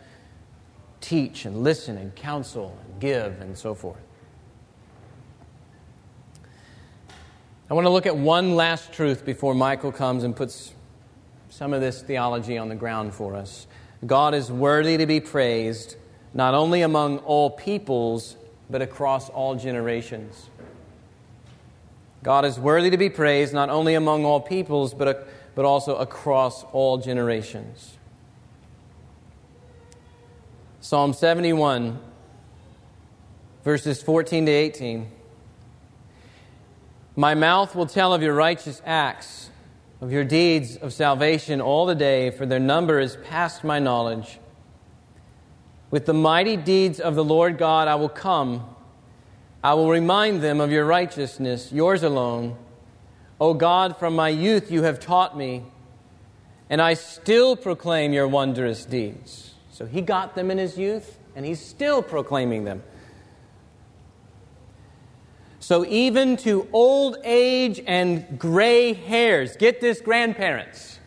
teach 0.99 1.45
and 1.45 1.63
listen 1.63 1.97
and 1.97 2.15
counsel 2.15 2.77
and 2.85 2.99
give 3.01 3.41
and 3.41 3.57
so 3.57 3.73
forth. 3.73 4.01
I 7.69 7.73
want 7.73 7.85
to 7.85 7.89
look 7.89 8.05
at 8.05 8.17
one 8.17 8.55
last 8.55 8.91
truth 8.91 9.25
before 9.25 9.55
Michael 9.55 9.91
comes 9.91 10.23
and 10.23 10.35
puts 10.35 10.73
some 11.49 11.73
of 11.73 11.81
this 11.81 12.01
theology 12.01 12.57
on 12.57 12.69
the 12.69 12.75
ground 12.75 13.13
for 13.13 13.35
us. 13.35 13.65
God 14.05 14.33
is 14.33 14.51
worthy 14.51 14.97
to 14.97 15.05
be 15.05 15.19
praised, 15.19 15.95
not 16.33 16.53
only 16.53 16.81
among 16.81 17.19
all 17.19 17.49
peoples, 17.49 18.35
but 18.69 18.81
across 18.81 19.29
all 19.29 19.55
generations. 19.55 20.49
God 22.23 22.45
is 22.45 22.59
worthy 22.59 22.89
to 22.89 22.97
be 22.97 23.09
praised 23.09 23.53
not 23.53 23.69
only 23.69 23.95
among 23.95 24.25
all 24.25 24.41
peoples, 24.41 24.93
but, 24.93 25.27
but 25.55 25.65
also 25.65 25.95
across 25.95 26.63
all 26.71 26.97
generations. 26.97 27.97
Psalm 30.79 31.13
71, 31.13 31.99
verses 33.63 34.01
14 34.01 34.45
to 34.47 34.51
18. 34.51 35.11
My 37.15 37.35
mouth 37.35 37.75
will 37.75 37.85
tell 37.85 38.13
of 38.13 38.23
your 38.23 38.33
righteous 38.33 38.81
acts, 38.85 39.49
of 39.99 40.11
your 40.11 40.23
deeds 40.23 40.77
of 40.77 40.93
salvation 40.93 41.61
all 41.61 41.85
the 41.85 41.95
day, 41.95 42.31
for 42.31 42.45
their 42.45 42.59
number 42.59 42.99
is 42.99 43.17
past 43.25 43.63
my 43.63 43.79
knowledge. 43.79 44.39
With 45.91 46.05
the 46.05 46.13
mighty 46.13 46.55
deeds 46.55 46.99
of 46.99 47.15
the 47.15 47.23
Lord 47.23 47.57
God 47.57 47.87
I 47.87 47.95
will 47.95 48.09
come. 48.09 48.65
I 49.63 49.75
will 49.75 49.89
remind 49.89 50.41
them 50.41 50.59
of 50.59 50.71
your 50.71 50.85
righteousness, 50.85 51.71
yours 51.71 52.01
alone. 52.01 52.57
O 53.41 53.53
God, 53.53 53.97
from 53.97 54.15
my 54.15 54.29
youth 54.29 54.71
you 54.71 54.83
have 54.83 54.99
taught 54.99 55.35
me, 55.35 55.63
and 56.69 56.81
I 56.81 56.93
still 56.93 57.57
proclaim 57.57 58.13
your 58.13 58.27
wondrous 58.27 58.85
deeds. 58.85 59.55
So 59.71 59.85
he 59.85 59.99
got 60.01 60.35
them 60.35 60.49
in 60.49 60.57
his 60.57 60.77
youth, 60.77 61.19
and 61.35 61.45
he's 61.45 61.59
still 61.59 62.01
proclaiming 62.01 62.63
them. 62.63 62.83
So 65.59 65.85
even 65.85 66.37
to 66.37 66.67
old 66.71 67.17
age 67.23 67.81
and 67.85 68.39
gray 68.39 68.93
hairs, 68.93 69.57
get 69.57 69.81
this, 69.81 69.99
grandparents 69.99 70.99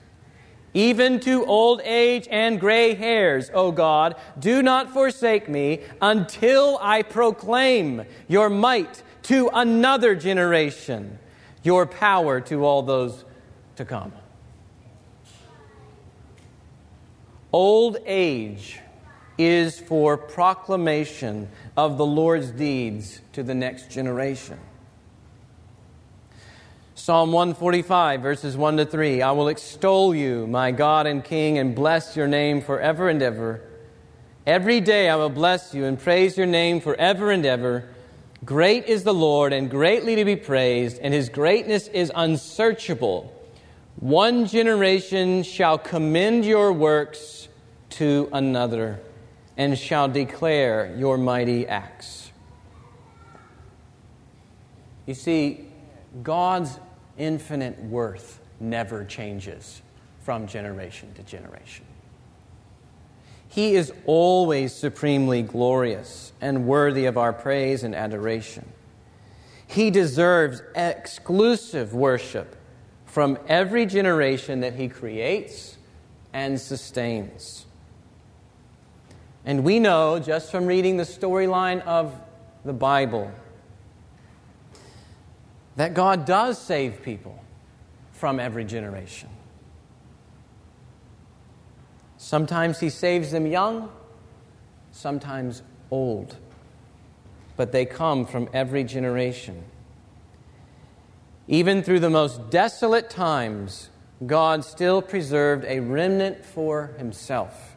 even 0.75 1.21
to 1.21 1.47
old 1.47 1.81
age 1.85 2.27
and 2.31 2.59
gray 2.59 2.95
hairs, 2.95 3.49
O 3.55 3.71
God, 3.71 4.17
do 4.39 4.61
not 4.61 4.93
forsake 4.93 5.49
me 5.49 5.81
until 6.03 6.79
I 6.83 7.03
proclaim 7.03 8.05
your 8.27 8.51
might 8.51 9.03
to 9.25 9.49
another 9.55 10.17
generation, 10.17 11.19
your 11.65 11.87
power 11.87 12.41
to 12.43 12.65
all 12.65 12.83
those 12.83 13.25
to 13.77 13.85
come. 13.85 14.13
Old 17.53 17.97
age 18.07 18.79
is 19.39 19.81
for 19.81 20.17
proclamation 20.17 21.49
of 21.77 21.99
the 21.99 22.07
Lord's 22.07 22.51
deeds 22.51 23.21
to 23.33 23.43
the 23.43 23.55
next 23.55 23.91
generation. 23.91 24.59
Psalm 26.95 27.33
145, 27.33 28.23
verses 28.23 28.57
1 28.57 28.77
to 28.79 28.87
3. 28.87 29.23
I 29.23 29.33
will 29.33 29.49
extol 29.49 30.15
you, 30.15 30.47
my 30.47 30.71
God 30.71 31.07
and 31.07 31.25
King, 31.25 31.59
and 31.59 31.75
bless 31.75 32.17
your 32.17 32.29
name 32.29 32.61
forever 32.61 33.09
and 33.09 33.21
ever. 33.21 33.61
Every 34.47 34.81
day 34.81 35.09
I 35.09 35.17
will 35.17 35.31
bless 35.31 35.75
you 35.75 35.85
and 35.85 35.99
praise 35.99 36.37
your 36.37 36.47
name 36.47 36.81
forever 36.81 37.31
and 37.31 37.45
ever. 37.45 37.89
Great 38.45 38.87
is 38.87 39.05
the 39.05 39.15
Lord 39.15 39.53
and 39.53 39.71
greatly 39.71 40.17
to 40.17 40.25
be 40.25 40.37
praised, 40.37 40.99
and 40.99 41.15
his 41.15 41.29
greatness 41.29 41.89
is 41.89 42.11
unsearchable. 42.15 43.33
One 43.97 44.47
generation 44.47 45.45
shall 45.45 45.79
commend 45.79 46.45
your 46.45 46.73
works 46.73 47.49
to 47.91 48.29
another 48.33 49.01
and 49.57 49.79
shall 49.79 50.09
declare 50.09 50.95
your 50.97 51.17
mighty 51.17 51.67
acts. 51.69 52.33
You 55.07 55.15
see, 55.15 55.69
God's 56.23 56.79
infinite 57.17 57.79
worth 57.85 58.41
never 58.59 59.05
changes 59.05 59.81
from 60.23 60.47
generation 60.49 61.13
to 61.15 61.23
generation. 61.23 61.85
He 63.55 63.77
is 63.77 63.93
always 64.05 64.75
supremely 64.75 65.43
glorious 65.43 66.33
and 66.41 66.67
worthy 66.67 67.05
of 67.05 67.17
our 67.17 67.33
praise 67.33 67.85
and 67.85 67.95
adoration. 67.95 68.65
He 69.65 69.93
deserves 69.93 70.61
exclusive 70.75 71.95
worship 71.95 72.57
from 73.05 73.39
every 73.47 73.87
generation 73.87 74.59
that 74.63 74.75
He 74.75 74.89
creates 74.89 75.79
and 76.33 76.61
sustains. 76.61 77.65
And 79.45 79.63
we 79.63 79.79
know 79.79 80.19
just 80.19 80.51
from 80.51 80.67
reading 80.67 80.97
the 80.97 81.05
storyline 81.05 81.81
of 81.83 82.13
the 82.65 82.73
Bible 82.73 83.31
that 85.77 85.95
God 85.95 86.25
does 86.25 86.59
save 86.59 87.03
people 87.03 87.41
from 88.11 88.41
every 88.41 88.65
generation. 88.65 89.29
Sometimes 92.25 92.81
He 92.81 92.89
saves 92.89 93.33
them 93.33 93.47
young, 93.47 93.91
sometimes 94.93 95.63
old, 95.91 96.37
but 97.55 97.71
they 97.71 97.85
come 97.85 98.25
from 98.25 98.49
every 98.55 98.83
generation. 98.83 99.63
Even 101.49 101.83
through 101.83 102.01
the 102.01 102.09
most 102.09 102.49
desolate 102.49 103.11
times, 103.11 103.91
God 104.25 104.65
still 104.65 105.03
preserved 105.03 105.67
a 105.67 105.81
remnant 105.81 106.47
for 106.47 106.95
Himself. 106.97 107.77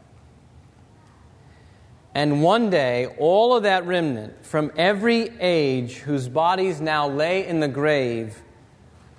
And 2.16 2.42
one 2.42 2.70
day, 2.70 3.08
all 3.20 3.54
of 3.54 3.64
that 3.64 3.86
remnant 3.86 4.46
from 4.46 4.72
every 4.78 5.30
age 5.42 5.98
whose 5.98 6.30
bodies 6.30 6.80
now 6.80 7.06
lay 7.06 7.46
in 7.46 7.60
the 7.60 7.68
grave, 7.68 8.42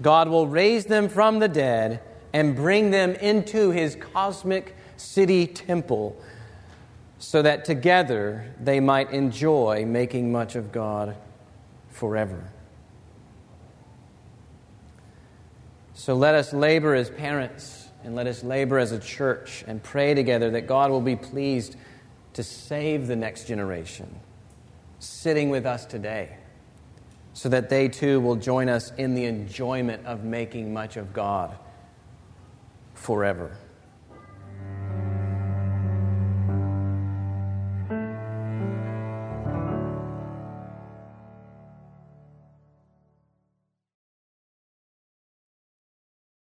God 0.00 0.30
will 0.30 0.46
raise 0.46 0.86
them 0.86 1.10
from 1.10 1.38
the 1.38 1.48
dead 1.48 2.00
and 2.32 2.56
bring 2.56 2.92
them 2.92 3.14
into 3.16 3.72
his 3.72 3.94
cosmic 3.94 4.74
city 4.98 5.46
temple 5.46 6.20
so 7.18 7.42
that 7.42 7.64
together 7.64 8.54
they 8.60 8.80
might 8.80 9.10
enjoy 9.10 9.84
making 9.86 10.30
much 10.30 10.54
of 10.54 10.70
God 10.70 11.16
forever. 11.90 12.50
So 15.94 16.14
let 16.14 16.34
us 16.34 16.52
labor 16.52 16.94
as 16.94 17.10
parents 17.10 17.88
and 18.04 18.14
let 18.14 18.26
us 18.26 18.44
labor 18.44 18.78
as 18.78 18.92
a 18.92 18.98
church 18.98 19.64
and 19.66 19.82
pray 19.82 20.14
together 20.14 20.50
that 20.52 20.62
God 20.68 20.90
will 20.90 21.00
be 21.00 21.16
pleased 21.16 21.76
to 22.34 22.42
save 22.42 23.08
the 23.08 23.16
next 23.16 23.48
generation 23.48 24.08
sitting 25.00 25.50
with 25.50 25.66
us 25.66 25.84
today 25.84 26.36
so 27.32 27.48
that 27.48 27.68
they 27.68 27.88
too 27.88 28.20
will 28.20 28.36
join 28.36 28.68
us 28.68 28.92
in 28.96 29.14
the 29.14 29.24
enjoyment 29.24 30.04
of 30.06 30.24
making 30.24 30.72
much 30.72 30.96
of 30.96 31.12
God 31.12 31.56
forever. 32.94 33.56